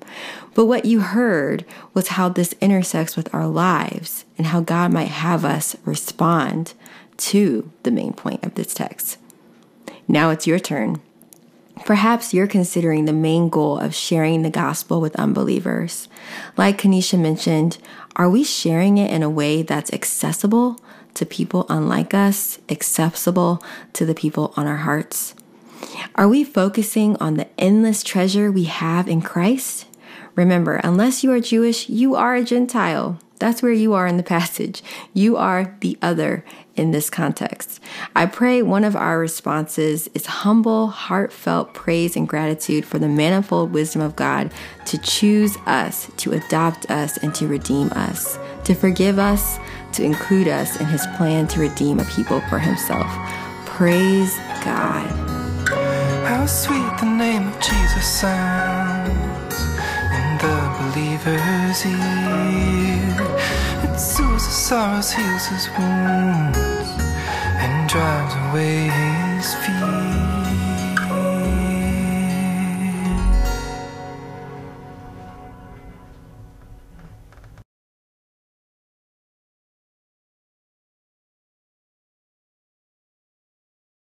But 0.54 0.66
what 0.66 0.84
you 0.84 1.00
heard 1.00 1.64
was 1.94 2.08
how 2.08 2.28
this 2.28 2.54
intersects 2.60 3.16
with 3.16 3.32
our 3.34 3.46
lives 3.46 4.24
and 4.36 4.48
how 4.48 4.60
God 4.60 4.92
might 4.92 5.08
have 5.08 5.44
us 5.44 5.76
respond 5.84 6.74
to 7.20 7.70
the 7.82 7.90
main 7.90 8.12
point 8.12 8.44
of 8.44 8.54
this 8.54 8.74
text. 8.74 9.18
Now 10.08 10.30
it's 10.30 10.46
your 10.46 10.58
turn. 10.58 11.00
Perhaps 11.84 12.34
you're 12.34 12.46
considering 12.46 13.04
the 13.04 13.12
main 13.12 13.48
goal 13.48 13.78
of 13.78 13.94
sharing 13.94 14.42
the 14.42 14.50
gospel 14.50 15.00
with 15.00 15.16
unbelievers. 15.16 16.08
Like 16.56 16.78
Kennesha 16.78 17.18
mentioned, 17.18 17.78
are 18.16 18.28
we 18.28 18.44
sharing 18.44 18.98
it 18.98 19.10
in 19.10 19.22
a 19.22 19.30
way 19.30 19.62
that's 19.62 19.92
accessible 19.92 20.80
to 21.14 21.24
people 21.24 21.66
unlike 21.68 22.12
us, 22.12 22.58
accessible 22.68 23.62
to 23.94 24.04
the 24.04 24.14
people 24.14 24.52
on 24.56 24.66
our 24.66 24.78
hearts? 24.78 25.34
Are 26.14 26.28
we 26.28 26.44
focusing 26.44 27.16
on 27.16 27.34
the 27.34 27.48
endless 27.58 28.02
treasure 28.02 28.52
we 28.52 28.64
have 28.64 29.08
in 29.08 29.22
Christ? 29.22 29.86
Remember, 30.34 30.76
unless 30.76 31.24
you 31.24 31.32
are 31.32 31.40
Jewish, 31.40 31.88
you 31.88 32.14
are 32.14 32.34
a 32.34 32.44
Gentile. 32.44 33.18
That's 33.38 33.62
where 33.62 33.72
you 33.72 33.94
are 33.94 34.06
in 34.06 34.18
the 34.18 34.22
passage. 34.22 34.82
You 35.14 35.36
are 35.36 35.76
the 35.80 35.96
other 36.02 36.44
in 36.80 36.90
this 36.90 37.10
context. 37.10 37.78
I 38.16 38.26
pray 38.26 38.62
one 38.62 38.84
of 38.84 38.96
our 38.96 39.18
responses 39.18 40.08
is 40.14 40.26
humble, 40.26 40.88
heartfelt 40.88 41.74
praise 41.74 42.16
and 42.16 42.26
gratitude 42.26 42.86
for 42.86 42.98
the 42.98 43.08
manifold 43.08 43.72
wisdom 43.72 44.00
of 44.00 44.16
God 44.16 44.50
to 44.86 44.98
choose 44.98 45.56
us, 45.66 46.10
to 46.16 46.32
adopt 46.32 46.90
us, 46.90 47.18
and 47.18 47.34
to 47.34 47.46
redeem 47.46 47.90
us, 47.92 48.38
to 48.64 48.74
forgive 48.74 49.18
us, 49.18 49.58
to 49.92 50.02
include 50.02 50.48
us 50.48 50.80
in 50.80 50.86
his 50.86 51.06
plan 51.16 51.46
to 51.48 51.60
redeem 51.60 52.00
a 52.00 52.04
people 52.06 52.40
for 52.48 52.58
himself. 52.58 53.06
Praise 53.66 54.36
God. 54.64 55.06
How 56.26 56.46
sweet 56.46 56.92
the 56.98 57.06
name 57.06 57.48
of 57.48 57.60
Jesus 57.60 58.06
sounds 58.06 59.54
in 60.16 60.38
the 60.38 60.56
believer's 60.78 61.84
ear. 61.84 62.80
It 63.82 63.98
soothes 63.98 64.46
his 64.46 64.54
sorrows, 64.54 65.12
heals 65.12 65.46
his 65.46 65.68
wounds, 65.70 66.58
and 67.62 67.88
drives 67.88 68.34
away 68.48 68.88
his 68.88 69.54
fear. 69.54 70.09